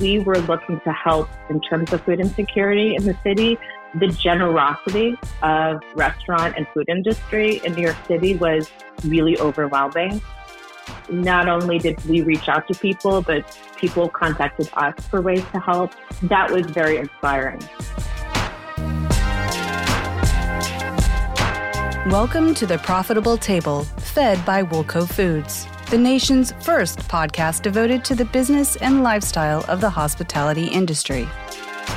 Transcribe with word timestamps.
we 0.00 0.18
were 0.18 0.38
looking 0.38 0.80
to 0.80 0.92
help 0.92 1.28
in 1.48 1.60
terms 1.60 1.92
of 1.92 2.00
food 2.02 2.20
insecurity 2.20 2.96
in 2.96 3.04
the 3.04 3.16
city, 3.22 3.58
the 3.94 4.08
generosity 4.08 5.16
of 5.42 5.80
restaurant 5.94 6.54
and 6.56 6.66
food 6.74 6.88
industry 6.88 7.60
in 7.64 7.74
New 7.74 7.82
York 7.82 7.96
City 8.08 8.34
was 8.34 8.70
really 9.04 9.38
overwhelming. 9.38 10.20
Not 11.08 11.48
only 11.48 11.78
did 11.78 12.04
we 12.06 12.22
reach 12.22 12.48
out 12.48 12.66
to 12.68 12.74
people, 12.78 13.22
but 13.22 13.44
people 13.76 14.08
contacted 14.08 14.68
us 14.74 14.94
for 15.06 15.20
ways 15.20 15.44
to 15.52 15.60
help. 15.60 15.92
That 16.24 16.50
was 16.50 16.66
very 16.66 16.96
inspiring. 16.96 17.60
Welcome 22.10 22.52
to 22.54 22.66
the 22.66 22.78
Profitable 22.82 23.38
Table, 23.38 23.84
fed 23.84 24.44
by 24.44 24.62
Woolco 24.62 25.08
Foods, 25.08 25.66
the 25.94 25.98
nation's 25.98 26.50
first 26.54 26.98
podcast 27.06 27.62
devoted 27.62 28.04
to 28.04 28.16
the 28.16 28.24
business 28.24 28.74
and 28.78 29.04
lifestyle 29.04 29.64
of 29.68 29.80
the 29.80 29.88
hospitality 29.88 30.66
industry. 30.66 31.28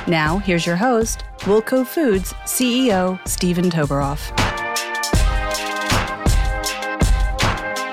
Now, 0.06 0.38
here's 0.38 0.68
your 0.68 0.76
host, 0.76 1.24
Woolco 1.40 1.84
Foods 1.84 2.34
CEO 2.46 3.20
Stephen 3.28 3.72
Toberoff. 3.72 4.20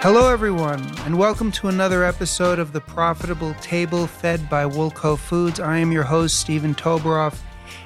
Hello, 0.03 0.31
everyone, 0.31 0.85
and 1.07 1.19
welcome 1.19 1.51
to 1.53 1.69
another 1.69 2.05
episode 2.05 2.59
of 2.59 2.75
the 2.75 2.83
Profitable 2.83 3.55
Table 3.63 4.07
fed 4.07 4.51
by 4.51 4.67
Woolco 4.67 5.19
Foods. 5.19 5.59
I 5.59 5.79
am 5.79 5.91
your 5.91 6.03
host, 6.03 6.39
Stephen 6.39 6.75
Toberoff. 6.75 7.41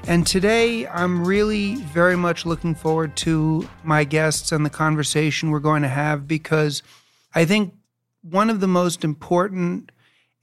And 0.09 0.27
today 0.27 0.89
I'm 0.89 1.25
really 1.25 1.77
very 1.77 2.17
much 2.17 2.45
looking 2.45 2.75
forward 2.75 3.15
to 3.19 3.69
my 3.85 4.03
guests 4.03 4.51
and 4.51 4.67
the 4.67 4.71
conversation 4.71 5.53
we're 5.53 5.61
going 5.61 5.83
to 5.83 5.89
have 5.89 6.27
because 6.27 6.83
I 7.33 7.45
think 7.45 7.75
one 8.31 8.51
of 8.51 8.61
the 8.61 8.69
most 8.69 9.05
important 9.05 9.91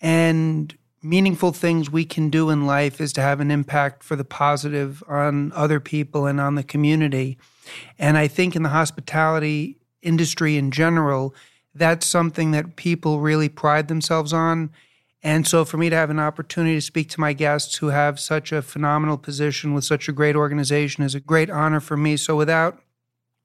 and 0.02 0.76
meaningful 1.02 1.52
things 1.52 1.90
we 1.90 2.04
can 2.04 2.30
do 2.30 2.50
in 2.50 2.66
life 2.66 3.00
is 3.00 3.14
to 3.14 3.22
have 3.22 3.40
an 3.40 3.52
impact 3.52 4.04
for 4.04 4.16
the 4.16 4.26
positive 4.26 5.04
on 5.08 5.52
other 5.54 5.80
people 5.80 6.26
and 6.26 6.42
on 6.42 6.56
the 6.56 6.64
community. 6.64 7.38
And 8.00 8.18
I 8.18 8.28
think 8.28 8.56
in 8.56 8.64
the 8.64 8.70
hospitality 8.70 9.78
industry 10.02 10.58
in 10.58 10.72
general, 10.72 11.36
that's 11.76 12.06
something 12.06 12.52
that 12.52 12.76
people 12.76 13.20
really 13.20 13.50
pride 13.50 13.88
themselves 13.88 14.34
on. 14.34 14.72
And 15.22 15.48
so, 15.48 15.66
for 15.66 15.78
me 15.78 15.90
to 15.90 15.96
have 15.96 16.12
an 16.12 16.20
opportunity 16.20 16.76
to 16.76 16.82
speak 16.82 17.10
to 17.10 17.20
my 17.20 17.34
guests 17.34 17.78
who 17.78 17.88
have 17.88 18.20
such 18.20 18.52
a 18.52 18.62
phenomenal 18.62 19.18
position 19.18 19.74
with 19.74 19.84
such 19.84 20.08
a 20.08 20.12
great 20.12 20.36
organization 20.36 21.04
is 21.04 21.16
a 21.16 21.20
great 21.20 21.50
honor 21.50 21.80
for 21.80 21.98
me. 21.98 22.16
So, 22.16 22.36
without 22.36 22.80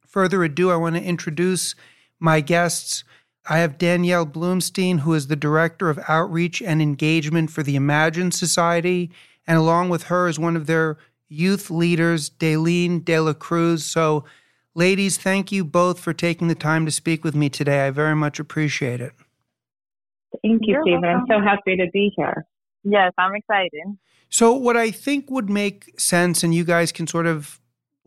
further 0.06 0.44
ado, 0.44 0.70
I 0.70 0.76
want 0.76 0.96
to 0.96 1.02
introduce 1.02 1.74
my 2.18 2.40
guests. 2.40 3.02
I 3.48 3.58
have 3.58 3.78
Danielle 3.78 4.26
Blumstein, 4.26 5.00
who 5.00 5.14
is 5.14 5.26
the 5.26 5.36
Director 5.36 5.88
of 5.88 5.98
Outreach 6.08 6.60
and 6.60 6.82
Engagement 6.82 7.50
for 7.50 7.62
the 7.62 7.76
Imagine 7.76 8.30
Society. 8.30 9.10
And 9.46 9.56
along 9.56 9.88
with 9.88 10.04
her 10.04 10.28
is 10.28 10.38
one 10.38 10.56
of 10.56 10.66
their 10.66 10.98
youth 11.28 11.70
leaders, 11.70 12.30
Dayelin 12.30 13.04
De 13.04 13.18
La 13.18 13.32
Cruz. 13.32 13.84
So, 13.84 14.24
ladies, 14.74 15.16
thank 15.16 15.50
you 15.50 15.64
both 15.64 15.98
for 16.00 16.12
taking 16.12 16.48
the 16.48 16.54
time 16.54 16.84
to 16.84 16.92
speak 16.92 17.24
with 17.24 17.34
me 17.34 17.48
today. 17.48 17.86
I 17.86 17.90
very 17.90 18.14
much 18.14 18.38
appreciate 18.38 19.00
it. 19.00 19.12
Thank 20.42 20.62
you, 20.66 20.74
You're 20.74 20.82
Stephen. 20.82 21.04
I'm 21.04 21.26
so 21.28 21.40
happy 21.40 21.76
to 21.76 21.86
be 21.92 22.12
here. 22.16 22.46
Yes, 22.84 23.12
I'm 23.18 23.34
excited. 23.34 23.98
So, 24.28 24.54
what 24.54 24.76
I 24.76 24.90
think 24.90 25.30
would 25.30 25.50
make 25.50 25.98
sense, 25.98 26.42
and 26.42 26.54
you 26.54 26.64
guys 26.64 26.92
can 26.92 27.06
sort 27.06 27.26
of, 27.26 27.59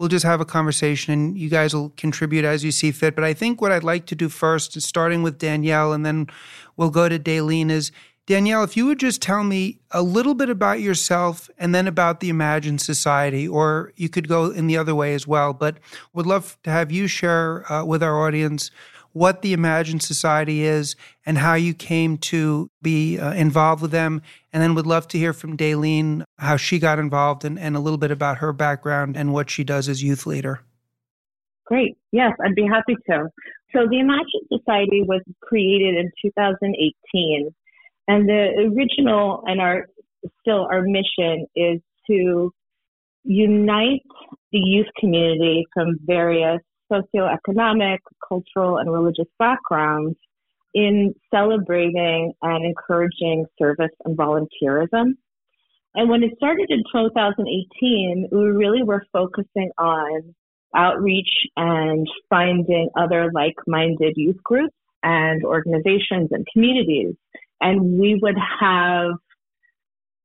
we'll 0.03 0.09
just 0.09 0.25
have 0.25 0.41
a 0.41 0.45
conversation 0.45 1.13
and 1.13 1.37
you 1.37 1.47
guys 1.47 1.73
will 1.73 1.91
contribute 1.95 2.43
as 2.43 2.61
you 2.61 2.71
see 2.71 2.91
fit. 2.91 3.15
But 3.15 3.23
I 3.23 3.33
think 3.33 3.61
what 3.61 3.71
I'd 3.71 3.85
like 3.85 4.05
to 4.07 4.15
do 4.15 4.27
first 4.27 4.81
starting 4.81 5.23
with 5.23 5.37
Danielle 5.37 5.93
and 5.93 6.05
then 6.05 6.27
we'll 6.75 6.89
go 6.89 7.07
to 7.07 7.17
Dayelin 7.17 7.71
is 7.71 7.93
Danielle, 8.25 8.65
if 8.65 8.75
you 8.75 8.85
would 8.85 8.99
just 8.99 9.21
tell 9.21 9.45
me 9.45 9.79
a 9.91 10.01
little 10.01 10.33
bit 10.33 10.49
about 10.49 10.81
yourself 10.81 11.49
and 11.57 11.73
then 11.73 11.87
about 11.87 12.19
the 12.19 12.27
Imagine 12.27 12.79
Society, 12.79 13.47
or 13.47 13.93
you 13.95 14.09
could 14.09 14.27
go 14.27 14.51
in 14.51 14.67
the 14.67 14.75
other 14.75 14.93
way 14.93 15.13
as 15.13 15.25
well. 15.25 15.53
But 15.53 15.77
would 16.11 16.25
love 16.25 16.57
to 16.63 16.69
have 16.69 16.91
you 16.91 17.07
share 17.07 17.71
uh, 17.71 17.85
with 17.85 18.03
our 18.03 18.27
audience 18.27 18.71
what 19.13 19.41
the 19.41 19.53
Imagine 19.53 19.99
Society 19.99 20.63
is 20.63 20.95
and 21.25 21.37
how 21.37 21.53
you 21.53 21.73
came 21.73 22.17
to 22.17 22.69
be 22.81 23.17
uh, 23.17 23.33
involved 23.33 23.81
with 23.81 23.91
them. 23.91 24.21
And 24.51 24.61
then 24.61 24.75
would 24.75 24.87
love 24.87 25.07
to 25.09 25.17
hear 25.17 25.33
from 25.33 25.55
Dayelin 25.55 26.23
how 26.37 26.57
she 26.57 26.79
got 26.79 26.99
involved 26.99 27.45
and, 27.45 27.57
and 27.57 27.75
a 27.75 27.79
little 27.79 27.97
bit 27.97 28.11
about 28.11 28.39
her 28.39 28.51
background 28.51 29.15
and 29.15 29.31
what 29.31 29.49
she 29.49 29.63
does 29.63 29.87
as 29.87 30.03
youth 30.03 30.25
leader. 30.25 30.61
Great. 31.65 31.97
Yes, 32.11 32.33
I'd 32.43 32.55
be 32.55 32.67
happy 32.67 32.95
to. 33.09 33.29
So 33.71 33.87
the 33.89 33.99
Imagine 33.99 34.41
Society 34.51 35.03
was 35.03 35.21
created 35.41 35.95
in 35.95 36.11
2018. 36.21 37.49
And 38.07 38.27
the 38.27 38.71
original 38.75 39.43
and 39.47 39.61
our 39.61 39.87
still 40.41 40.67
our 40.71 40.81
mission 40.81 41.47
is 41.55 41.79
to 42.07 42.51
unite 43.23 44.01
the 44.51 44.59
youth 44.59 44.87
community 44.99 45.65
from 45.73 45.97
various 46.05 46.59
socioeconomic, 46.93 47.99
cultural, 48.27 48.77
and 48.77 48.91
religious 48.91 49.27
backgrounds 49.39 50.15
in 50.73 51.13
celebrating 51.33 52.33
and 52.41 52.65
encouraging 52.65 53.45
service 53.59 53.91
and 54.05 54.17
volunteerism. 54.17 55.13
And 55.95 56.09
when 56.09 56.23
it 56.23 56.31
started 56.37 56.67
in 56.69 56.83
2018, 56.91 58.29
we 58.31 58.39
really 58.45 58.83
were 58.83 59.05
focusing 59.13 59.69
on 59.77 60.33
outreach 60.75 61.29
and 61.55 62.07
finding 62.29 62.89
other 62.97 63.29
like 63.31 63.53
minded 63.67 64.13
youth 64.15 64.41
groups 64.43 64.73
and 65.03 65.43
organizations 65.43 66.29
and 66.31 66.45
communities. 66.51 67.13
And 67.61 67.99
we 67.99 68.19
would 68.21 68.37
have 68.59 69.11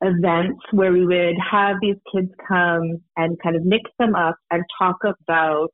events 0.01 0.61
where 0.71 0.93
we 0.93 1.05
would 1.05 1.37
have 1.51 1.77
these 1.83 1.97
kids 2.15 2.31
come 2.47 3.03
and 3.17 3.39
kind 3.43 3.57
of 3.57 3.65
mix 3.65 3.91
them 3.99 4.15
up 4.15 4.37
and 4.51 4.63
talk 4.79 4.97
about 5.05 5.71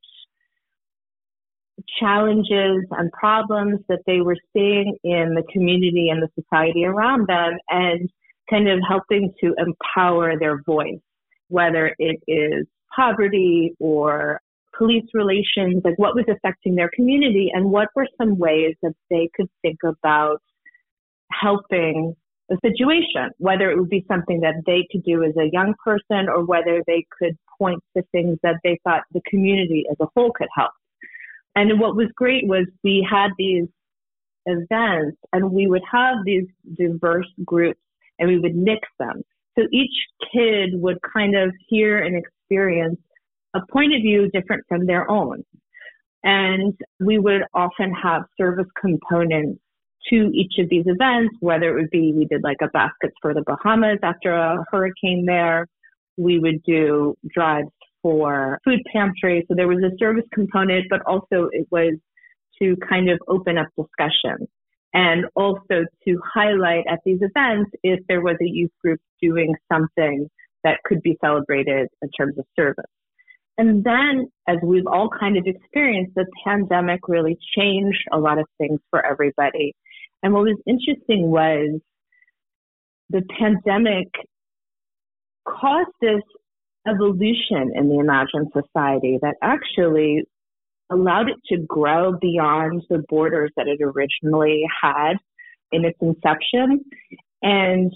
challenges 1.99 2.85
and 2.91 3.11
problems 3.13 3.81
that 3.89 4.01
they 4.07 4.21
were 4.21 4.37
seeing 4.53 4.97
in 5.05 5.35
the 5.35 5.43
community 5.53 6.09
and 6.11 6.23
the 6.23 6.43
society 6.43 6.85
around 6.85 7.27
them 7.29 7.55
and 7.69 8.09
kind 8.49 8.69
of 8.69 8.79
helping 8.87 9.33
to 9.43 9.55
empower 9.59 10.39
their 10.39 10.63
voice, 10.65 11.01
whether 11.49 11.95
it 11.99 12.21
is 12.29 12.67
poverty 12.95 13.75
or 13.81 14.41
police 14.77 15.05
relations, 15.15 15.83
like 15.85 15.99
what 15.99 16.15
was 16.15 16.25
affecting 16.29 16.75
their 16.75 16.91
community 16.95 17.51
and 17.53 17.71
what 17.71 17.89
were 17.95 18.09
some 18.19 18.39
ways 18.39 18.75
that 18.83 18.95
they 19.11 19.29
could 19.35 19.49
think 19.63 19.79
about 19.85 20.41
helping 21.33 22.15
the 22.49 22.59
situation, 22.65 23.31
whether 23.39 23.71
it 23.71 23.79
would 23.79 23.89
be 23.89 24.05
something 24.09 24.41
that 24.41 24.55
they 24.67 24.87
could 24.93 25.03
do 25.05 25.25
as 25.25 25.35
a 25.37 25.51
young 25.53 25.75
person 25.83 26.29
or 26.29 26.45
whether 26.45 26.83
they 26.87 27.05
could 27.19 27.37
point 27.59 27.83
to 27.97 28.03
things 28.13 28.39
that 28.43 28.57
they 28.63 28.79
thought 28.85 29.03
the 29.13 29.23
community 29.29 29.85
as 29.91 29.97
a 30.01 30.07
whole 30.15 30.31
could 30.37 30.49
help. 30.55 30.73
And 31.57 31.79
what 31.79 31.97
was 31.97 32.09
great 32.17 32.47
was 32.47 32.67
we 32.83 33.07
had 33.09 33.31
these 33.39 33.67
events 34.47 35.17
and 35.33 35.53
we 35.53 35.67
would 35.67 35.83
have 35.91 36.17
these 36.25 36.47
diverse 36.77 37.31
groups 37.45 37.81
and 38.19 38.29
we 38.29 38.39
would 38.39 38.57
mix 38.57 38.87
them. 38.99 39.23
So 39.57 39.67
each 39.73 39.95
kid 40.33 40.71
would 40.75 40.99
kind 41.13 41.37
of 41.37 41.53
hear 41.69 41.99
and 41.99 42.17
experience 42.17 42.99
a 43.55 43.61
point 43.73 43.95
of 43.95 44.03
view 44.03 44.29
different 44.31 44.65
from 44.69 44.87
their 44.87 45.09
own. 45.11 45.45
And 46.25 46.75
we 47.01 47.19
would 47.19 47.43
often 47.55 47.93
have 47.93 48.23
service 48.37 48.67
components 48.81 49.61
to 50.11 50.31
each 50.35 50.55
of 50.59 50.69
these 50.69 50.85
events, 50.87 51.37
whether 51.41 51.71
it 51.71 51.81
would 51.81 51.91
be 51.91 52.13
we 52.13 52.25
did 52.25 52.43
like 52.43 52.59
a 52.63 52.69
baskets 52.69 53.15
for 53.23 53.33
the 53.33 53.43
Bahamas 53.47 53.99
after 54.03 54.33
a 54.35 54.65
hurricane 54.71 55.25
there. 55.27 55.67
We 56.17 56.39
would 56.39 56.63
do 56.65 57.17
drives 57.33 57.69
for 58.05 58.61
food 58.67 58.81
pantry. 58.93 59.47
So 59.49 59.55
there 59.57 59.67
was 59.67 59.83
a 59.83 59.97
service 59.99 60.27
component, 60.33 60.85
but 60.91 61.01
also 61.07 61.49
it 61.53 61.67
was 61.71 61.95
to 62.61 62.77
kind 62.87 63.09
of 63.09 63.19
open 63.29 63.57
up 63.57 63.69
discussion 63.77 64.47
and 64.93 65.25
also 65.35 65.87
to 66.07 66.21
highlight 66.23 66.85
at 66.87 67.01
these 67.07 67.21
events 67.23 67.71
if 67.83 68.01
there 68.07 68.21
was 68.21 68.37
a 68.43 68.47
youth 68.47 68.71
group 68.83 69.01
doing 69.23 69.55
something 69.73 70.29
that 70.65 70.81
could 70.85 71.01
be 71.01 71.17
celebrated 71.25 71.89
in 72.03 72.11
terms 72.11 72.39
of 72.39 72.45
service. 72.55 72.85
And 73.57 73.85
then, 73.85 74.27
as 74.49 74.59
we've 74.63 74.87
all 74.87 75.09
kind 75.09 75.39
of 75.39 75.45
experienced, 75.47 76.15
the 76.15 76.27
pandemic 76.45 77.01
really 77.09 77.39
changed 77.57 78.05
a 78.13 78.19
lot 78.19 78.39
of 78.39 78.47
things 78.59 78.81
for 78.91 79.05
everybody. 79.05 79.75
And 80.23 80.35
what 80.35 80.43
was 80.43 80.61
interesting 80.67 81.31
was 81.31 81.81
the 83.11 83.23
pandemic 83.39 84.09
caused 85.47 85.91
this 86.01 86.23
evolution 86.87 87.73
in 87.75 87.89
the 87.89 87.99
Imagine 87.99 88.51
Society 88.53 89.19
that 89.23 89.37
actually 89.43 90.25
allowed 90.91 91.29
it 91.31 91.37
to 91.47 91.59
grow 91.67 92.13
beyond 92.21 92.83
the 92.91 93.03
borders 93.09 93.51
that 93.57 93.67
it 93.67 93.81
originally 93.83 94.65
had 94.83 95.15
in 95.73 95.85
its 95.85 95.99
inception. 96.01 96.85
And 97.43 97.93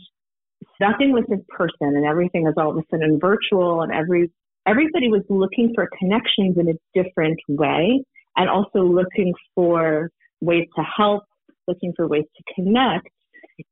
nothing 0.81 1.13
was 1.13 1.25
in 1.29 1.45
person 1.49 1.97
and 1.97 2.05
everything 2.05 2.43
was 2.43 2.55
all 2.57 2.71
of 2.71 2.77
a 2.77 2.83
sudden 2.91 3.19
virtual 3.21 3.83
and 3.83 3.93
every 3.93 4.31
everybody 4.67 5.09
was 5.09 5.23
looking 5.29 5.73
for 5.75 5.89
connections 5.99 6.57
in 6.59 6.69
a 6.69 7.03
different 7.03 7.39
way 7.49 8.03
and 8.37 8.51
also 8.51 8.83
looking 8.83 9.33
for 9.55 10.11
ways 10.41 10.67
to 10.77 10.83
help, 10.83 11.25
looking 11.67 11.93
for 11.97 12.07
ways 12.07 12.25
to 12.37 12.55
connect. 12.55 13.09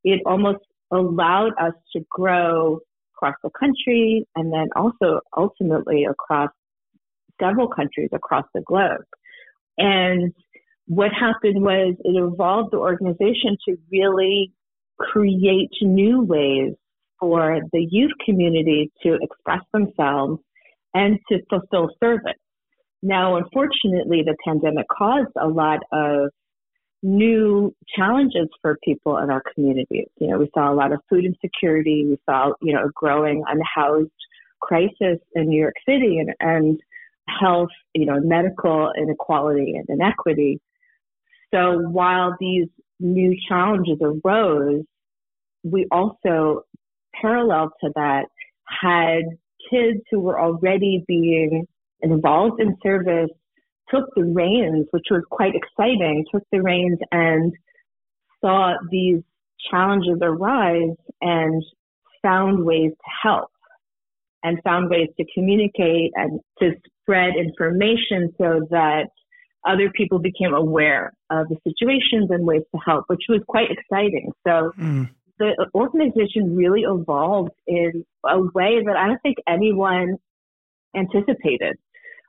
It 0.04 0.22
almost 0.26 0.64
allowed 0.90 1.52
us 1.60 1.74
to 1.92 2.00
grow 2.10 2.80
across 3.16 3.34
the 3.42 3.50
country 3.58 4.26
and 4.34 4.52
then 4.52 4.68
also 4.76 5.20
ultimately 5.36 6.04
across 6.04 6.50
several 7.40 7.68
countries 7.68 8.10
across 8.12 8.44
the 8.54 8.62
globe. 8.62 9.04
And 9.78 10.32
what 10.86 11.10
happened 11.12 11.62
was 11.62 11.94
it 12.04 12.16
evolved 12.16 12.72
the 12.72 12.78
organization 12.78 13.56
to 13.68 13.76
really 13.90 14.52
create 14.98 15.70
new 15.82 16.22
ways 16.22 16.74
for 17.20 17.60
the 17.72 17.86
youth 17.90 18.12
community 18.24 18.90
to 19.02 19.18
express 19.20 19.60
themselves 19.72 20.40
and 20.94 21.18
to 21.30 21.38
fulfill 21.50 21.88
service. 22.02 22.40
Now, 23.02 23.36
unfortunately, 23.36 24.22
the 24.24 24.36
pandemic 24.44 24.86
caused 24.96 25.32
a 25.40 25.48
lot 25.48 25.80
of 25.92 26.30
new 27.02 27.74
challenges 27.96 28.48
for 28.62 28.78
people 28.82 29.18
in 29.18 29.30
our 29.30 29.42
communities. 29.54 30.08
You 30.18 30.28
know, 30.28 30.38
we 30.38 30.50
saw 30.54 30.72
a 30.72 30.74
lot 30.74 30.92
of 30.92 31.00
food 31.08 31.24
insecurity. 31.24 32.06
We 32.08 32.18
saw, 32.28 32.52
you 32.62 32.74
know, 32.74 32.84
a 32.84 32.90
growing 32.94 33.42
unhoused 33.46 34.10
crisis 34.60 35.18
in 35.34 35.48
New 35.48 35.60
York 35.60 35.74
City 35.88 36.18
and, 36.18 36.34
and 36.40 36.80
health, 37.28 37.68
you 37.94 38.06
know, 38.06 38.20
medical 38.20 38.92
inequality 38.96 39.74
and 39.76 39.86
inequity. 39.88 40.60
So 41.52 41.78
while 41.78 42.36
these 42.40 42.68
new 42.98 43.36
challenges 43.48 43.98
arose, 44.00 44.84
we 45.62 45.86
also, 45.90 46.62
parallel 47.20 47.72
to 47.82 47.90
that, 47.94 48.26
had 48.68 49.22
kids 49.70 50.00
who 50.10 50.20
were 50.20 50.40
already 50.40 51.04
being 51.06 51.66
involved 52.00 52.60
in 52.60 52.76
service 52.82 53.30
took 53.88 54.04
the 54.14 54.24
reins, 54.24 54.86
which 54.90 55.06
was 55.10 55.22
quite 55.30 55.54
exciting, 55.54 56.24
took 56.32 56.42
the 56.52 56.62
reins 56.62 56.98
and 57.12 57.52
saw 58.40 58.74
these 58.90 59.22
challenges 59.70 60.18
arise 60.22 60.96
and 61.20 61.62
found 62.22 62.64
ways 62.64 62.90
to 62.90 63.10
help 63.22 63.50
and 64.42 64.58
found 64.62 64.90
ways 64.90 65.08
to 65.18 65.24
communicate 65.34 66.12
and 66.14 66.40
to 66.60 66.72
spread 67.02 67.34
information 67.36 68.32
so 68.38 68.66
that 68.70 69.06
other 69.66 69.90
people 69.90 70.18
became 70.18 70.54
aware 70.54 71.12
of 71.30 71.48
the 71.48 71.56
situations 71.66 72.30
and 72.30 72.46
ways 72.46 72.62
to 72.72 72.80
help, 72.84 73.04
which 73.08 73.24
was 73.28 73.40
quite 73.48 73.68
exciting. 73.70 74.30
So 74.46 74.72
mm. 74.78 75.08
the 75.38 75.66
organization 75.74 76.54
really 76.54 76.82
evolved 76.82 77.50
in 77.66 78.04
a 78.24 78.40
way 78.40 78.82
that 78.84 78.96
I 78.96 79.08
don't 79.08 79.22
think 79.22 79.38
anyone 79.48 80.18
anticipated. 80.96 81.76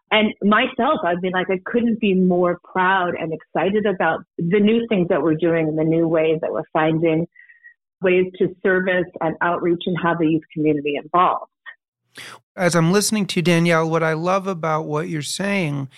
And 0.09 0.33
myself, 0.41 0.99
I've 1.03 1.21
been 1.21 1.33
like, 1.33 1.49
I 1.49 1.59
couldn't 1.65 1.99
be 1.99 2.13
more 2.13 2.59
proud 2.63 3.13
and 3.19 3.33
excited 3.33 3.85
about 3.85 4.21
the 4.37 4.59
new 4.59 4.85
things 4.87 5.09
that 5.09 5.21
we're 5.21 5.35
doing 5.35 5.67
and 5.67 5.77
the 5.77 5.83
new 5.83 6.07
ways 6.07 6.39
that 6.41 6.51
we're 6.51 6.63
finding 6.71 7.27
ways 8.01 8.25
to 8.37 8.55
service 8.63 9.07
and 9.21 9.35
outreach 9.41 9.81
and 9.85 9.97
have 10.01 10.19
the 10.19 10.27
youth 10.27 10.43
community 10.53 10.95
involved. 10.95 11.51
As 12.55 12.75
I'm 12.75 12.91
listening 12.91 13.27
to 13.27 13.41
Danielle, 13.41 13.89
what 13.89 14.01
I 14.01 14.13
love 14.13 14.47
about 14.47 14.85
what 14.85 15.09
you're 15.09 15.21
saying 15.21 15.89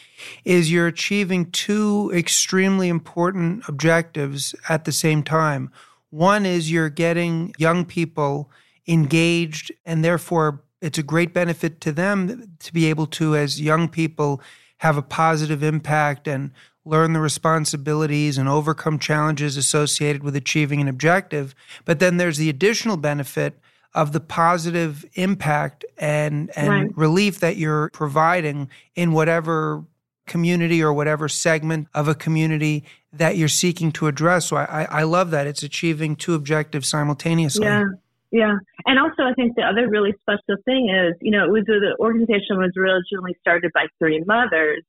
is 0.44 0.72
you're 0.72 0.88
achieving 0.88 1.52
two 1.52 2.12
extremely 2.14 2.90
important 2.90 3.64
objectives 3.70 4.54
at 4.68 4.86
the 4.86 4.92
same 4.92 5.24
time. 5.24 5.72
One 6.10 6.46
is 6.46 6.72
you're 6.72 6.90
getting 6.90 7.54
young 7.58 7.86
people 7.86 8.50
engaged 8.88 9.72
and 9.86 10.04
therefore 10.04 10.64
it's 10.82 10.98
a 10.98 11.04
great 11.04 11.34
benefit 11.34 11.82
to 11.82 11.92
them 11.92 12.54
to 12.60 12.74
be 12.74 12.86
able 12.86 13.08
to, 13.08 13.36
as 13.36 13.62
young 13.62 13.88
people, 13.88 14.42
have 14.78 14.98
a 14.98 15.02
positive 15.02 15.62
impact 15.62 16.28
and 16.28 16.52
learn 16.86 17.14
the 17.14 17.20
responsibilities 17.20 18.38
and 18.38 18.48
overcome 18.48 18.98
challenges 18.98 19.58
associated 19.58 20.24
with 20.24 20.36
achieving 20.36 20.82
an 20.82 20.88
objective. 20.88 21.54
But 21.86 22.00
then 22.00 22.18
there's 22.18 22.38
the 22.38 22.50
additional 22.50 22.98
benefit 22.98 23.60
of 23.94 24.12
the 24.12 24.20
positive 24.20 25.06
impact 25.16 25.84
and 25.98 26.52
and 26.56 26.70
right. 26.70 26.98
relief 26.98 27.40
that 27.40 27.58
you're 27.58 27.90
providing 27.90 28.70
in 28.96 29.12
whatever 29.14 29.84
community 30.28 30.82
or 30.82 30.94
whatever 30.94 31.28
segment 31.28 31.88
of 31.94 32.08
a 32.08 32.16
community 32.16 32.84
that 33.12 33.36
you're 33.36 33.48
seeking 33.48 33.92
to 33.92 34.08
address. 34.08 34.46
So 34.46 34.58
I, 34.58 34.88
I 34.90 35.04
love 35.04 35.32
that 35.32 35.48
it's 35.48 35.64
achieving 35.64 36.16
two 36.16 36.36
objectives 36.36 36.88
simultaneously. 36.88 37.66
Yeah. 37.66 37.86
Yeah. 38.32 38.58
And 38.86 39.00
also, 39.00 39.24
I 39.24 39.34
think 39.34 39.56
the 39.56 39.64
other 39.64 39.90
really 39.90 40.14
special 40.22 40.62
thing 40.64 40.90
is, 40.90 41.16
you 41.22 41.32
know, 41.32 41.46
it 41.46 41.52
was 41.52 41.64
the 41.66 41.96
organization 42.00 42.58
was 42.58 42.72
originally 42.78 43.36
started 43.42 43.72
by 43.74 43.88
three 43.98 44.24
mothers 44.26 44.84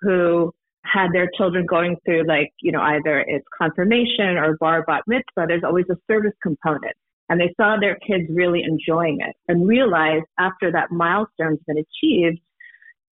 who 0.00 0.52
had 0.84 1.08
their 1.12 1.30
children 1.36 1.64
going 1.64 1.96
through 2.04 2.26
like, 2.26 2.52
you 2.60 2.72
know, 2.72 2.80
either 2.80 3.24
it's 3.26 3.46
confirmation 3.56 4.36
or 4.36 4.58
bar 4.60 4.84
bat 4.86 5.02
mitzvah. 5.06 5.46
There's 5.48 5.64
always 5.64 5.86
a 5.90 5.96
service 6.10 6.34
component. 6.42 6.94
And 7.30 7.40
they 7.40 7.54
saw 7.58 7.78
their 7.80 7.96
kids 8.06 8.24
really 8.28 8.62
enjoying 8.62 9.16
it 9.20 9.34
and 9.48 9.66
realized 9.66 10.26
after 10.38 10.70
that 10.72 10.90
milestone's 10.90 11.58
been 11.66 11.78
achieved, 11.78 12.38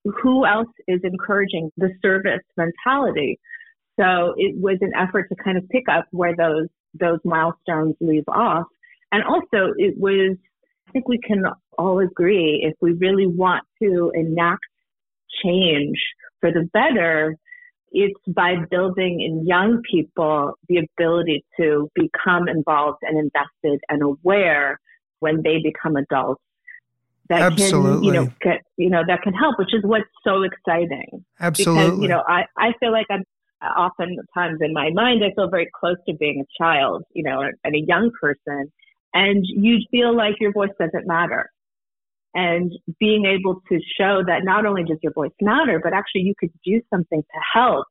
who 0.05 0.45
else 0.45 0.69
is 0.87 1.01
encouraging 1.03 1.71
the 1.79 1.89
service 2.03 2.43
mentality? 2.59 3.41
So 3.99 4.35
it 4.37 4.55
was 4.61 4.77
an 4.83 4.93
effort 4.95 5.29
to 5.31 5.35
kind 5.43 5.57
of 5.57 5.67
pick 5.71 5.85
up 5.91 6.05
where 6.11 6.37
those, 6.37 6.67
those 6.93 7.21
milestones 7.25 7.95
leave 8.03 8.25
off 8.29 8.67
and 9.13 9.23
also, 9.25 9.73
it 9.77 9.95
was, 9.99 10.37
I 10.89 10.91
think 10.93 11.09
we 11.09 11.19
can 11.19 11.45
all 11.79 12.01
agree 12.01 12.67
if 12.67 12.75
we 12.81 12.93
really 12.93 13.27
want 13.27 13.65
to 13.83 14.11
enact 14.15 14.65
change 15.45 15.99
for 16.41 16.51
the 16.51 16.69
better, 16.73 17.37
it's 17.93 18.21
by 18.27 18.55
building 18.71 19.21
in 19.21 19.47
young 19.47 19.83
people 19.91 20.55
the 20.69 20.79
ability 20.79 21.45
to 21.59 21.91
become 21.95 22.49
involved 22.49 22.99
and 23.03 23.19
invested 23.19 23.81
and 23.89 24.03
aware 24.03 24.81
when 25.21 25.43
they 25.43 25.59
become 25.63 25.97
adults 25.97 26.43
that 27.29 27.43
Absolutely. 27.43 27.93
can 27.93 28.05
you 28.05 28.13
know 28.13 28.33
get, 28.43 28.63
you 28.77 28.91
know 28.91 29.03
that 29.07 29.23
can 29.23 29.33
help 29.33 29.59
which 29.59 29.73
is 29.75 29.83
what's 29.85 30.09
so 30.25 30.43
exciting 30.43 31.25
Absolutely. 31.41 31.85
because 31.85 32.03
you 32.03 32.09
know 32.09 32.23
I 32.27 32.45
I 32.57 32.73
feel 32.81 32.93
like 32.93 33.07
I'm 33.11 33.25
oftentimes 33.63 34.59
in 34.61 34.73
my 34.73 34.91
mind 34.93 35.23
I 35.25 35.33
feel 35.35 35.49
very 35.49 35.69
close 35.79 35.97
to 36.09 36.15
being 36.15 36.43
a 36.43 36.63
child 36.63 37.05
you 37.13 37.23
know 37.23 37.43
and 37.43 37.75
a 37.75 37.81
young 37.87 38.11
person 38.21 38.73
and 39.15 39.45
you 39.47 39.79
feel 39.91 40.17
like 40.17 40.35
your 40.41 40.53
voice 40.53 40.71
doesn't 40.79 41.07
matter. 41.07 41.51
And 42.35 42.73
being 42.99 43.27
able 43.27 43.61
to 43.69 43.79
show 43.99 44.23
that 44.27 44.41
not 44.43 44.65
only 44.65 44.85
does 44.85 44.99
your 45.03 45.13
voice 45.13 45.33
matter, 45.41 45.81
but 45.83 45.93
actually 45.93 46.23
you 46.23 46.35
could 46.39 46.53
do 46.65 46.81
something 46.91 47.23
to 47.23 47.41
help 47.53 47.87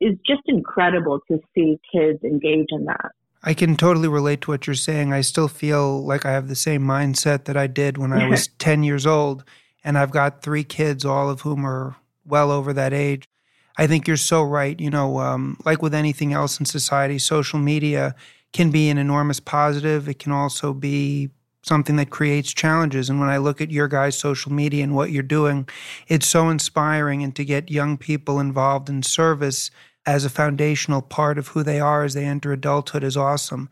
is 0.00 0.16
just 0.26 0.42
incredible 0.46 1.20
to 1.28 1.38
see 1.54 1.78
kids 1.92 2.22
engage 2.24 2.66
in 2.70 2.86
that. 2.86 3.12
I 3.42 3.54
can 3.54 3.76
totally 3.76 4.08
relate 4.08 4.40
to 4.42 4.50
what 4.50 4.66
you're 4.66 4.74
saying. 4.74 5.12
I 5.12 5.20
still 5.20 5.48
feel 5.48 6.04
like 6.04 6.24
I 6.24 6.32
have 6.32 6.48
the 6.48 6.56
same 6.56 6.82
mindset 6.82 7.44
that 7.44 7.56
I 7.56 7.66
did 7.66 7.98
when 7.98 8.12
I 8.12 8.26
was 8.26 8.48
10 8.58 8.82
years 8.82 9.06
old. 9.06 9.44
And 9.84 9.98
I've 9.98 10.10
got 10.10 10.42
three 10.42 10.64
kids, 10.64 11.04
all 11.04 11.28
of 11.28 11.42
whom 11.42 11.66
are 11.66 11.96
well 12.24 12.50
over 12.50 12.72
that 12.72 12.94
age. 12.94 13.28
I 13.76 13.86
think 13.86 14.08
you're 14.08 14.16
so 14.16 14.42
right. 14.42 14.78
You 14.80 14.88
know, 14.88 15.18
um, 15.18 15.58
like 15.64 15.82
with 15.82 15.94
anything 15.94 16.32
else 16.32 16.58
in 16.58 16.64
society, 16.64 17.18
social 17.18 17.58
media 17.58 18.14
can 18.54 18.70
be 18.70 18.88
an 18.88 18.96
enormous 18.96 19.40
positive. 19.40 20.08
It 20.08 20.18
can 20.20 20.32
also 20.32 20.72
be 20.72 21.28
something 21.62 21.96
that 21.96 22.10
creates 22.10 22.54
challenges. 22.54 23.10
And 23.10 23.20
when 23.20 23.28
I 23.28 23.36
look 23.36 23.60
at 23.60 23.70
your 23.70 23.88
guys' 23.88 24.16
social 24.16 24.52
media 24.52 24.84
and 24.84 24.94
what 24.94 25.10
you're 25.10 25.22
doing, 25.22 25.68
it's 26.08 26.26
so 26.26 26.48
inspiring. 26.48 27.22
And 27.22 27.34
to 27.36 27.44
get 27.44 27.70
young 27.70 27.98
people 27.98 28.38
involved 28.38 28.88
in 28.88 29.02
service 29.02 29.70
as 30.06 30.24
a 30.24 30.30
foundational 30.30 31.02
part 31.02 31.36
of 31.36 31.48
who 31.48 31.62
they 31.62 31.80
are 31.80 32.04
as 32.04 32.14
they 32.14 32.24
enter 32.24 32.52
adulthood 32.52 33.02
is 33.02 33.16
awesome. 33.16 33.68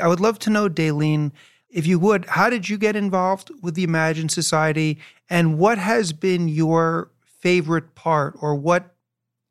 I 0.00 0.08
would 0.08 0.20
love 0.20 0.38
to 0.40 0.50
know, 0.50 0.68
Dayelin, 0.68 1.30
if 1.70 1.86
you 1.86 1.98
would, 1.98 2.24
how 2.26 2.50
did 2.50 2.68
you 2.68 2.78
get 2.78 2.96
involved 2.96 3.50
with 3.62 3.74
the 3.74 3.84
Imagine 3.84 4.28
Society? 4.28 4.98
And 5.28 5.58
what 5.58 5.78
has 5.78 6.12
been 6.12 6.48
your 6.48 7.10
favorite 7.40 7.94
part 7.94 8.34
or 8.40 8.54
what 8.54 8.94